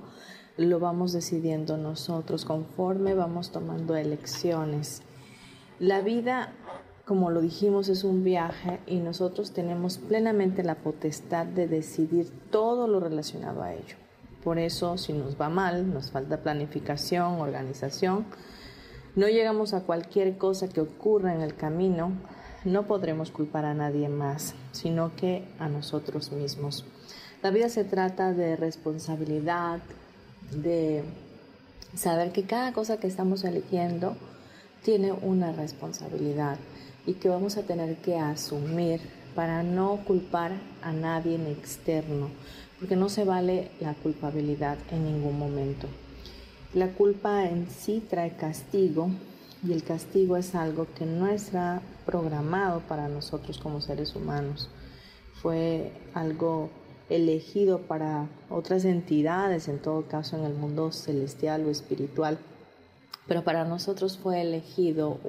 lo 0.56 0.80
vamos 0.80 1.12
decidiendo 1.12 1.76
nosotros 1.76 2.44
conforme 2.44 3.14
vamos 3.14 3.52
tomando 3.52 3.94
elecciones. 3.94 5.02
La 5.78 6.00
vida 6.00 6.52
como 7.04 7.30
lo 7.30 7.40
dijimos, 7.40 7.88
es 7.88 8.02
un 8.02 8.24
viaje 8.24 8.80
y 8.88 8.96
nosotros 8.96 9.52
tenemos 9.52 9.98
plenamente 9.98 10.64
la 10.64 10.74
potestad 10.74 11.46
de 11.46 11.68
decidir 11.68 12.32
todo 12.50 12.88
lo 12.88 12.98
relacionado 12.98 13.62
a 13.62 13.74
ello. 13.74 13.94
Por 14.42 14.58
eso, 14.58 14.98
si 14.98 15.12
nos 15.12 15.40
va 15.40 15.48
mal, 15.48 15.94
nos 15.94 16.10
falta 16.10 16.42
planificación, 16.42 17.40
organización, 17.40 18.26
no 19.14 19.28
llegamos 19.28 19.74
a 19.74 19.82
cualquier 19.82 20.38
cosa 20.38 20.68
que 20.68 20.80
ocurra 20.80 21.34
en 21.34 21.42
el 21.42 21.54
camino, 21.54 22.12
no 22.64 22.86
podremos 22.86 23.30
culpar 23.30 23.64
a 23.64 23.74
nadie 23.74 24.08
más, 24.08 24.54
sino 24.72 25.14
que 25.16 25.44
a 25.58 25.68
nosotros 25.68 26.32
mismos. 26.32 26.84
La 27.42 27.50
vida 27.50 27.68
se 27.68 27.84
trata 27.84 28.32
de 28.32 28.56
responsabilidad, 28.56 29.80
de 30.52 31.02
saber 31.94 32.32
que 32.32 32.44
cada 32.44 32.72
cosa 32.72 32.98
que 32.98 33.06
estamos 33.06 33.44
eligiendo 33.44 34.16
tiene 34.82 35.12
una 35.12 35.52
responsabilidad 35.52 36.56
y 37.06 37.14
que 37.14 37.28
vamos 37.28 37.56
a 37.56 37.62
tener 37.62 37.96
que 37.96 38.16
asumir 38.18 39.00
para 39.34 39.62
no 39.62 40.04
culpar 40.04 40.52
a 40.82 40.92
nadie 40.92 41.34
externo, 41.50 42.28
porque 42.78 42.96
no 42.96 43.08
se 43.08 43.24
vale 43.24 43.70
la 43.80 43.94
culpabilidad 43.94 44.78
en 44.90 45.04
ningún 45.04 45.38
momento. 45.38 45.88
La 46.74 46.88
culpa 46.88 47.48
en 47.48 47.68
sí 47.70 48.02
trae 48.08 48.36
castigo 48.36 49.10
y 49.66 49.72
el 49.72 49.82
castigo 49.82 50.36
es 50.36 50.54
algo 50.54 50.86
que 50.96 51.04
no 51.06 51.26
está 51.26 51.82
programado 52.06 52.80
para 52.80 53.08
nosotros 53.08 53.58
como 53.58 53.80
seres 53.80 54.16
humanos. 54.16 54.68
Fue 55.34 55.92
algo 56.14 56.70
elegido 57.10 57.82
para 57.82 58.28
otras 58.48 58.84
entidades, 58.84 59.68
en 59.68 59.78
todo 59.78 60.08
caso 60.08 60.36
en 60.36 60.44
el 60.44 60.54
mundo 60.54 60.92
celestial 60.92 61.66
o 61.66 61.70
espiritual 61.70 62.38
pero 63.26 63.44
para 63.44 63.64
nosotros 63.64 64.18
fue 64.18 64.40
elegido 64.40 65.20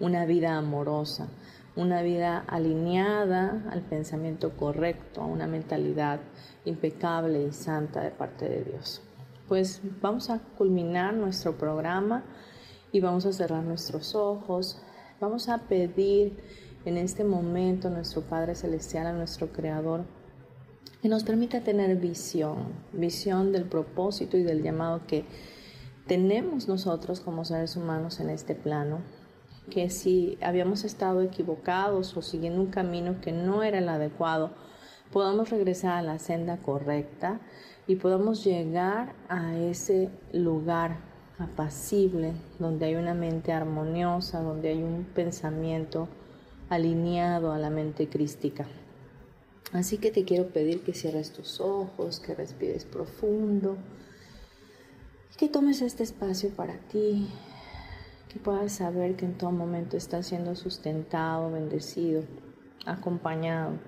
una 0.00 0.24
vida 0.24 0.56
amorosa, 0.56 1.28
una 1.76 2.02
vida 2.02 2.44
alineada 2.46 3.64
al 3.70 3.82
pensamiento 3.82 4.56
correcto, 4.56 5.22
a 5.22 5.26
una 5.26 5.46
mentalidad 5.46 6.20
impecable 6.64 7.42
y 7.42 7.52
santa 7.52 8.02
de 8.02 8.10
parte 8.10 8.48
de 8.48 8.64
Dios. 8.64 9.02
Pues 9.48 9.80
vamos 10.02 10.28
a 10.28 10.40
culminar 10.40 11.14
nuestro 11.14 11.56
programa 11.56 12.22
y 12.92 13.00
vamos 13.00 13.24
a 13.24 13.32
cerrar 13.32 13.64
nuestros 13.64 14.14
ojos. 14.14 14.78
Vamos 15.20 15.48
a 15.48 15.62
pedir 15.62 16.36
en 16.84 16.98
este 16.98 17.24
momento 17.24 17.88
a 17.88 17.90
nuestro 17.90 18.20
Padre 18.20 18.54
Celestial, 18.54 19.06
a 19.06 19.14
nuestro 19.14 19.50
Creador, 19.50 20.04
que 21.00 21.08
nos 21.08 21.24
permita 21.24 21.62
tener 21.62 21.96
visión, 21.96 22.74
visión 22.92 23.50
del 23.50 23.64
propósito 23.64 24.36
y 24.36 24.42
del 24.42 24.62
llamado 24.62 25.06
que 25.06 25.24
tenemos 26.06 26.68
nosotros 26.68 27.20
como 27.20 27.46
seres 27.46 27.74
humanos 27.74 28.20
en 28.20 28.28
este 28.28 28.54
plano, 28.54 29.00
que 29.70 29.88
si 29.88 30.36
habíamos 30.42 30.84
estado 30.84 31.22
equivocados 31.22 32.14
o 32.18 32.20
siguiendo 32.20 32.60
un 32.60 32.70
camino 32.70 33.22
que 33.22 33.32
no 33.32 33.62
era 33.62 33.78
el 33.78 33.88
adecuado, 33.88 34.50
podamos 35.10 35.48
regresar 35.48 35.92
a 35.92 36.02
la 36.02 36.18
senda 36.18 36.58
correcta 36.58 37.40
y 37.88 37.96
podamos 37.96 38.44
llegar 38.44 39.16
a 39.28 39.56
ese 39.56 40.10
lugar 40.32 40.98
apacible, 41.38 42.34
donde 42.60 42.86
hay 42.86 42.94
una 42.94 43.14
mente 43.14 43.52
armoniosa, 43.52 44.40
donde 44.40 44.68
hay 44.68 44.82
un 44.84 45.04
pensamiento 45.12 46.08
alineado 46.68 47.50
a 47.50 47.58
la 47.58 47.70
mente 47.70 48.08
crística. 48.08 48.66
Así 49.72 49.98
que 49.98 50.12
te 50.12 50.24
quiero 50.24 50.48
pedir 50.48 50.82
que 50.82 50.94
cierres 50.94 51.32
tus 51.32 51.60
ojos, 51.60 52.20
que 52.20 52.36
respires 52.36 52.84
profundo 52.84 53.76
que 55.38 55.48
tomes 55.48 55.82
este 55.82 56.02
espacio 56.02 56.50
para 56.50 56.74
ti, 56.90 57.28
que 58.28 58.40
puedas 58.40 58.72
saber 58.72 59.14
que 59.14 59.24
en 59.24 59.38
todo 59.38 59.52
momento 59.52 59.96
estás 59.96 60.26
siendo 60.26 60.56
sustentado, 60.56 61.52
bendecido, 61.52 62.24
acompañado. 62.84 63.78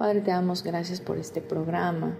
Padre, 0.00 0.22
te 0.22 0.30
damos 0.30 0.64
gracias 0.64 0.98
por 0.98 1.18
este 1.18 1.42
programa 1.42 2.16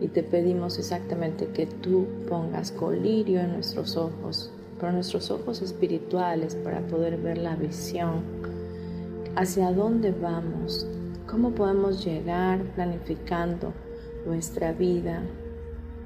y 0.00 0.06
te 0.06 0.22
pedimos 0.22 0.78
exactamente 0.78 1.48
que 1.48 1.66
tú 1.66 2.06
pongas 2.28 2.70
colirio 2.70 3.40
en 3.40 3.54
nuestros 3.54 3.96
ojos, 3.96 4.52
pero 4.78 4.92
nuestros 4.92 5.28
ojos 5.32 5.60
espirituales 5.60 6.54
para 6.54 6.78
poder 6.78 7.16
ver 7.16 7.38
la 7.38 7.56
visión, 7.56 8.22
hacia 9.34 9.72
dónde 9.72 10.12
vamos, 10.12 10.86
cómo 11.28 11.50
podemos 11.56 12.04
llegar 12.04 12.62
planificando 12.76 13.72
nuestra 14.24 14.70
vida, 14.70 15.20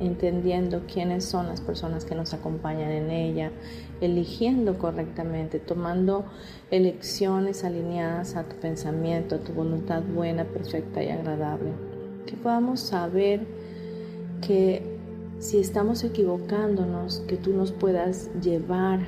entendiendo 0.07 0.83
quiénes 0.93 1.25
son 1.25 1.47
las 1.47 1.61
personas 1.61 2.05
que 2.05 2.15
nos 2.15 2.35
acompañan 2.35 2.91
en 2.91 3.11
ella, 3.11 3.51
eligiendo 4.01 4.79
correctamente, 4.79 5.59
tomando 5.59 6.25
elecciones 6.71 7.65
alineadas 7.65 8.37
a 8.37 8.45
tu 8.45 8.57
pensamiento, 8.57 9.37
a 9.37 9.39
tu 9.39 9.53
voluntad 9.53 10.03
buena, 10.03 10.45
perfecta 10.45 11.03
y 11.03 11.11
agradable. 11.11 11.71
Que 12.27 12.37
podamos 12.37 12.81
saber 12.81 13.47
que 14.41 14.83
si 15.39 15.59
estamos 15.59 16.05
equivocándonos, 16.05 17.21
que 17.27 17.37
tú 17.37 17.53
nos 17.53 17.73
puedas 17.73 18.31
llevar 18.41 19.01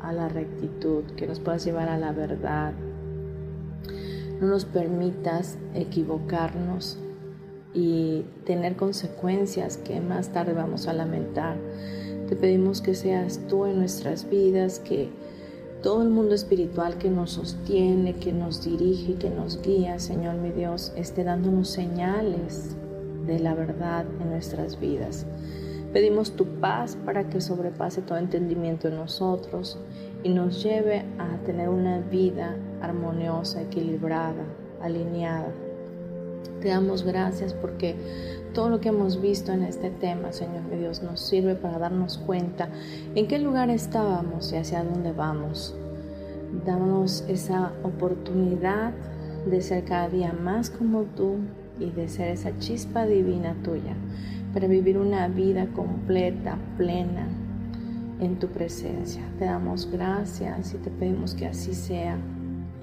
a 0.00 0.12
la 0.12 0.28
rectitud, 0.28 1.04
que 1.16 1.26
nos 1.26 1.40
puedas 1.40 1.64
llevar 1.64 1.88
a 1.88 1.98
la 1.98 2.12
verdad. 2.12 2.72
No 4.40 4.48
nos 4.48 4.64
permitas 4.64 5.58
equivocarnos, 5.74 6.98
y 7.74 8.24
tener 8.46 8.76
consecuencias 8.76 9.76
que 9.76 10.00
más 10.00 10.28
tarde 10.28 10.52
vamos 10.52 10.86
a 10.86 10.92
lamentar. 10.92 11.56
Te 12.28 12.36
pedimos 12.36 12.80
que 12.80 12.94
seas 12.94 13.40
tú 13.48 13.66
en 13.66 13.78
nuestras 13.78 14.30
vidas, 14.30 14.78
que 14.78 15.10
todo 15.82 16.02
el 16.02 16.08
mundo 16.08 16.34
espiritual 16.34 16.96
que 16.96 17.10
nos 17.10 17.32
sostiene, 17.32 18.14
que 18.14 18.32
nos 18.32 18.64
dirige, 18.64 19.16
que 19.16 19.28
nos 19.28 19.60
guía, 19.60 19.98
Señor 19.98 20.36
mi 20.36 20.50
Dios, 20.50 20.92
esté 20.96 21.24
dándonos 21.24 21.68
señales 21.68 22.76
de 23.26 23.40
la 23.40 23.54
verdad 23.54 24.06
en 24.20 24.30
nuestras 24.30 24.80
vidas. 24.80 25.26
Pedimos 25.92 26.32
tu 26.32 26.46
paz 26.46 26.96
para 27.04 27.28
que 27.28 27.40
sobrepase 27.40 28.02
todo 28.02 28.18
entendimiento 28.18 28.88
en 28.88 28.96
nosotros 28.96 29.78
y 30.22 30.30
nos 30.30 30.62
lleve 30.62 31.04
a 31.18 31.36
tener 31.44 31.68
una 31.68 32.00
vida 32.00 32.56
armoniosa, 32.80 33.62
equilibrada, 33.62 34.44
alineada 34.80 35.52
te 36.64 36.70
damos 36.70 37.04
gracias 37.04 37.52
porque 37.52 37.94
todo 38.54 38.70
lo 38.70 38.80
que 38.80 38.88
hemos 38.88 39.20
visto 39.20 39.52
en 39.52 39.62
este 39.64 39.90
tema, 39.90 40.32
Señor 40.32 40.62
mi 40.62 40.78
Dios, 40.78 41.02
nos 41.02 41.20
sirve 41.20 41.56
para 41.56 41.78
darnos 41.78 42.16
cuenta 42.16 42.70
en 43.14 43.28
qué 43.28 43.38
lugar 43.38 43.68
estábamos 43.68 44.50
y 44.50 44.56
hacia 44.56 44.82
dónde 44.82 45.12
vamos. 45.12 45.76
Damos 46.64 47.22
esa 47.28 47.72
oportunidad 47.82 48.92
de 49.44 49.60
ser 49.60 49.84
cada 49.84 50.08
día 50.08 50.32
más 50.32 50.70
como 50.70 51.02
tú 51.02 51.36
y 51.78 51.90
de 51.90 52.08
ser 52.08 52.28
esa 52.28 52.58
chispa 52.58 53.04
divina 53.04 53.54
tuya 53.62 53.94
para 54.54 54.66
vivir 54.66 54.96
una 54.96 55.28
vida 55.28 55.66
completa, 55.66 56.56
plena 56.78 57.28
en 58.20 58.38
tu 58.38 58.48
presencia. 58.48 59.20
Te 59.38 59.44
damos 59.44 59.90
gracias 59.92 60.72
y 60.72 60.78
te 60.78 60.90
pedimos 60.90 61.34
que 61.34 61.46
así 61.46 61.74
sea 61.74 62.16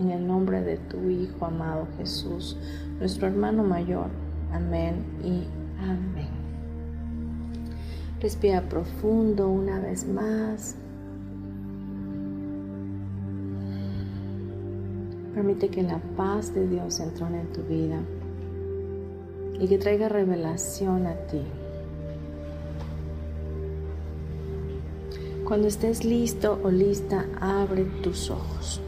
en 0.01 0.09
el 0.09 0.27
nombre 0.27 0.61
de 0.61 0.77
tu 0.77 1.09
Hijo 1.09 1.45
amado 1.45 1.87
Jesús, 1.97 2.57
nuestro 2.99 3.27
hermano 3.27 3.63
mayor. 3.63 4.07
Amén 4.51 5.05
y 5.23 5.43
amén. 5.79 6.29
Respira 8.19 8.61
profundo 8.61 9.47
una 9.47 9.79
vez 9.79 10.07
más. 10.07 10.75
Permite 15.35 15.69
que 15.69 15.83
la 15.83 15.99
paz 16.17 16.53
de 16.53 16.67
Dios 16.67 16.99
entrone 16.99 17.41
en 17.41 17.53
tu 17.53 17.61
vida 17.63 17.99
y 19.59 19.67
que 19.67 19.77
traiga 19.77 20.09
revelación 20.09 21.05
a 21.05 21.15
ti. 21.27 21.41
Cuando 25.45 25.67
estés 25.67 26.03
listo 26.03 26.59
o 26.63 26.71
lista, 26.71 27.25
abre 27.39 27.85
tus 28.01 28.29
ojos. 28.29 28.81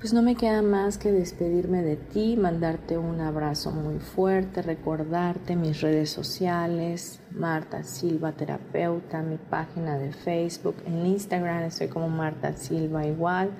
Pues 0.00 0.12
no 0.12 0.22
me 0.22 0.36
queda 0.36 0.62
más 0.62 0.96
que 0.96 1.10
despedirme 1.10 1.82
de 1.82 1.96
ti, 1.96 2.36
mandarte 2.36 2.96
un 2.98 3.20
abrazo 3.20 3.72
muy 3.72 3.98
fuerte, 3.98 4.62
recordarte 4.62 5.56
mis 5.56 5.80
redes 5.80 6.10
sociales, 6.10 7.18
Marta 7.32 7.82
Silva 7.82 8.30
Terapeuta, 8.30 9.22
mi 9.22 9.38
página 9.38 9.98
de 9.98 10.12
Facebook, 10.12 10.76
en 10.86 11.04
Instagram 11.04 11.64
estoy 11.64 11.88
como 11.88 12.08
Marta 12.08 12.52
Silva 12.52 13.08
igual. 13.08 13.50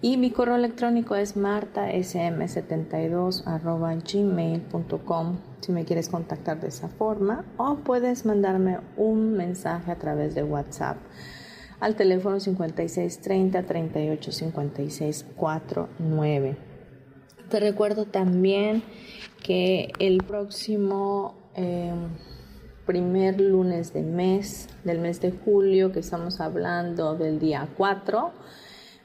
Y 0.00 0.18
mi 0.18 0.30
correo 0.30 0.54
electrónico 0.54 1.16
es 1.16 1.36
martasm72 1.36 3.42
gmail.com 4.12 5.36
si 5.60 5.72
me 5.72 5.84
quieres 5.84 6.08
contactar 6.08 6.60
de 6.60 6.68
esa 6.68 6.86
forma 6.86 7.44
o 7.56 7.74
puedes 7.74 8.24
mandarme 8.24 8.78
un 8.96 9.32
mensaje 9.32 9.90
a 9.90 9.96
través 9.96 10.36
de 10.36 10.44
WhatsApp 10.44 10.98
al 11.80 11.96
teléfono 11.96 12.38
5630 12.38 13.62
38 13.62 14.32
56 14.32 15.26
49. 15.36 16.56
Te 17.48 17.60
recuerdo 17.60 18.04
también 18.04 18.82
que 19.42 19.90
el 19.98 20.18
próximo 20.18 21.34
em, 21.54 22.10
primer 22.86 23.40
lunes 23.40 23.92
de 23.92 24.02
mes, 24.02 24.68
del 24.84 24.98
mes 24.98 25.20
de 25.20 25.32
julio, 25.32 25.90
que 25.92 26.00
estamos 26.00 26.40
hablando 26.40 27.16
del 27.16 27.38
día 27.38 27.68
4, 27.76 28.32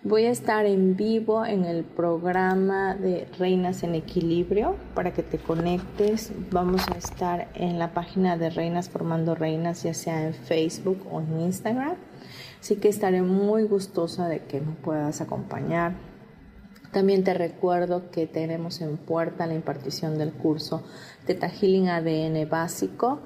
voy 0.03 0.25
a 0.25 0.29
estar 0.29 0.65
en 0.65 0.95
vivo 0.95 1.45
en 1.45 1.65
el 1.65 1.83
programa 1.83 2.93
de 2.93 3.27
Reinas 3.39 3.81
en 3.83 3.95
Equilibrio 3.95 4.75
para 4.93 5.13
que 5.13 5.23
te 5.23 5.37
conectes. 5.39 6.31
Vamos 6.51 6.87
a 6.89 6.97
estar 6.97 7.47
en 7.55 7.79
la 7.79 7.93
página 7.93 8.37
de 8.37 8.51
Reinas 8.51 8.89
Formando 8.89 9.33
Reinas, 9.33 9.81
ya 9.83 9.93
sea 9.93 10.27
en 10.27 10.33
Facebook 10.33 10.99
o 11.11 11.21
en 11.21 11.41
Instagram. 11.41 11.95
Así 12.65 12.77
que 12.77 12.89
estaré 12.89 13.21
muy 13.21 13.61
gustosa 13.61 14.27
de 14.27 14.39
que 14.39 14.59
me 14.59 14.71
puedas 14.71 15.21
acompañar. 15.21 15.93
También 16.91 17.23
te 17.23 17.35
recuerdo 17.35 18.09
que 18.09 18.25
tenemos 18.25 18.81
en 18.81 18.97
puerta 18.97 19.45
la 19.45 19.53
impartición 19.53 20.17
del 20.17 20.33
curso 20.33 20.81
Teta 21.27 21.47
Healing 21.47 21.89
ADN 21.89 22.49
básico 22.49 23.19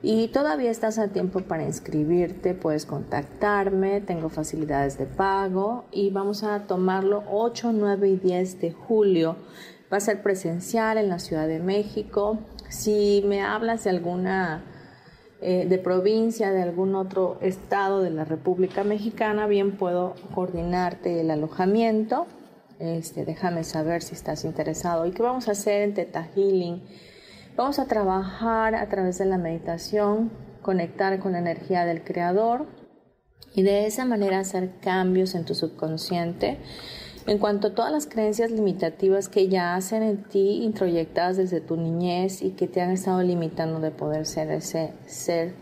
y 0.00 0.28
todavía 0.28 0.70
estás 0.70 1.00
a 1.00 1.08
tiempo 1.08 1.40
para 1.40 1.64
inscribirte, 1.64 2.54
puedes 2.54 2.86
contactarme, 2.86 4.00
tengo 4.00 4.28
facilidades 4.28 4.96
de 4.96 5.06
pago 5.06 5.86
y 5.90 6.10
vamos 6.10 6.44
a 6.44 6.68
tomarlo 6.68 7.24
8, 7.28 7.72
9 7.72 8.10
y 8.10 8.16
10 8.16 8.60
de 8.60 8.70
julio. 8.74 9.38
Va 9.92 9.96
a 9.96 10.00
ser 10.00 10.22
presencial 10.22 10.98
en 10.98 11.08
la 11.08 11.18
Ciudad 11.18 11.48
de 11.48 11.58
México. 11.58 12.38
Si 12.68 13.24
me 13.26 13.42
hablas 13.42 13.82
de 13.82 13.90
alguna 13.90 14.62
eh, 15.40 15.66
de 15.68 15.78
provincia, 15.78 16.52
de 16.52 16.62
algún 16.62 16.94
otro 16.94 17.38
estado 17.40 18.02
de 18.02 18.10
la 18.10 18.24
República 18.24 18.84
Mexicana, 18.84 19.46
bien 19.46 19.76
puedo 19.76 20.14
coordinarte 20.34 21.20
el 21.20 21.30
alojamiento. 21.30 22.26
Este, 22.78 23.24
déjame 23.24 23.64
saber 23.64 24.02
si 24.02 24.14
estás 24.14 24.44
interesado. 24.44 25.06
¿Y 25.06 25.12
qué 25.12 25.22
vamos 25.22 25.48
a 25.48 25.52
hacer 25.52 25.82
en 25.82 25.94
Teta 25.94 26.28
Healing? 26.34 26.82
Vamos 27.56 27.78
a 27.78 27.86
trabajar 27.86 28.74
a 28.74 28.88
través 28.88 29.18
de 29.18 29.26
la 29.26 29.38
meditación, 29.38 30.30
conectar 30.62 31.18
con 31.20 31.32
la 31.32 31.38
energía 31.38 31.84
del 31.84 32.02
Creador 32.02 32.66
y 33.54 33.62
de 33.62 33.86
esa 33.86 34.04
manera 34.04 34.40
hacer 34.40 34.70
cambios 34.80 35.34
en 35.34 35.44
tu 35.44 35.54
subconsciente 35.54 36.58
en 37.26 37.38
cuanto 37.38 37.68
a 37.68 37.74
todas 37.74 37.92
las 37.92 38.06
creencias 38.06 38.50
limitativas 38.50 39.28
que 39.28 39.48
ya 39.48 39.74
hacen 39.74 40.02
en 40.02 40.22
ti 40.24 40.62
introyectadas 40.62 41.36
desde 41.36 41.60
tu 41.60 41.76
niñez 41.76 42.42
y 42.42 42.50
que 42.50 42.68
te 42.68 42.80
han 42.80 42.90
estado 42.90 43.22
limitando 43.22 43.80
de 43.80 43.90
poder 43.90 44.26
ser 44.26 44.50
ese 44.50 44.92
ser 45.06 45.54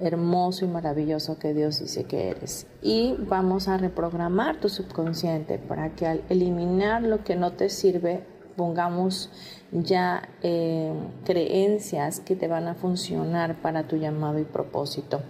hermoso 0.00 0.64
y 0.64 0.68
maravilloso 0.68 1.38
que 1.38 1.54
Dios 1.54 1.80
dice 1.80 2.04
que 2.04 2.30
eres. 2.30 2.66
Y 2.82 3.14
vamos 3.18 3.68
a 3.68 3.76
reprogramar 3.76 4.60
tu 4.60 4.68
subconsciente 4.68 5.58
para 5.58 5.90
que 5.90 6.06
al 6.06 6.22
eliminar 6.28 7.02
lo 7.02 7.22
que 7.22 7.36
no 7.36 7.52
te 7.52 7.68
sirve, 7.68 8.24
pongamos 8.56 9.30
ya 9.72 10.28
eh, 10.42 10.92
creencias 11.24 12.20
que 12.20 12.36
te 12.36 12.48
van 12.48 12.66
a 12.68 12.74
funcionar 12.74 13.60
para 13.62 13.84
tu 13.84 13.96
llamado 13.96 14.38
y 14.38 14.44
propósito. 14.44 15.22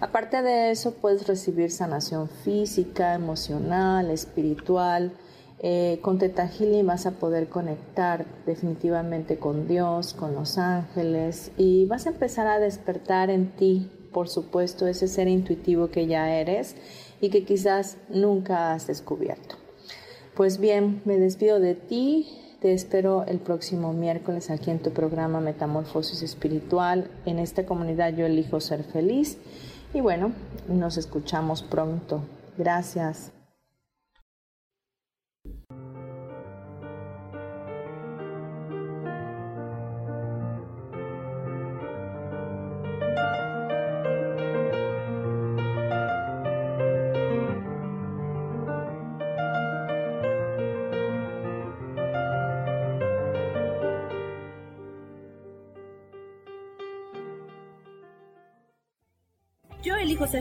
Aparte 0.00 0.42
de 0.42 0.70
eso, 0.70 0.94
puedes 0.94 1.26
recibir 1.26 1.70
sanación 1.70 2.28
física, 2.28 3.14
emocional, 3.14 4.10
espiritual. 4.10 5.12
Eh, 5.60 6.00
con 6.02 6.18
Teta 6.18 6.50
vas 6.84 7.06
a 7.06 7.12
poder 7.12 7.48
conectar 7.48 8.26
definitivamente 8.44 9.38
con 9.38 9.66
Dios, 9.66 10.12
con 10.12 10.34
los 10.34 10.58
ángeles 10.58 11.50
y 11.56 11.86
vas 11.86 12.06
a 12.06 12.10
empezar 12.10 12.46
a 12.46 12.58
despertar 12.58 13.30
en 13.30 13.56
ti, 13.56 13.90
por 14.12 14.28
supuesto, 14.28 14.86
ese 14.86 15.08
ser 15.08 15.28
intuitivo 15.28 15.88
que 15.88 16.06
ya 16.06 16.30
eres 16.30 16.76
y 17.22 17.30
que 17.30 17.44
quizás 17.44 17.96
nunca 18.10 18.74
has 18.74 18.86
descubierto. 18.86 19.56
Pues 20.34 20.58
bien, 20.58 21.00
me 21.06 21.16
despido 21.18 21.58
de 21.58 21.74
ti. 21.74 22.28
Te 22.60 22.74
espero 22.74 23.24
el 23.26 23.38
próximo 23.38 23.94
miércoles 23.94 24.50
aquí 24.50 24.70
en 24.70 24.80
tu 24.80 24.90
programa 24.90 25.40
Metamorfosis 25.40 26.22
Espiritual. 26.22 27.10
En 27.24 27.38
esta 27.38 27.64
comunidad 27.64 28.14
yo 28.14 28.26
elijo 28.26 28.60
ser 28.60 28.84
feliz 28.84 29.38
y 29.96 30.00
bueno, 30.02 30.32
nos 30.68 30.98
escuchamos 30.98 31.62
pronto. 31.62 32.20
Gracias. 32.58 33.32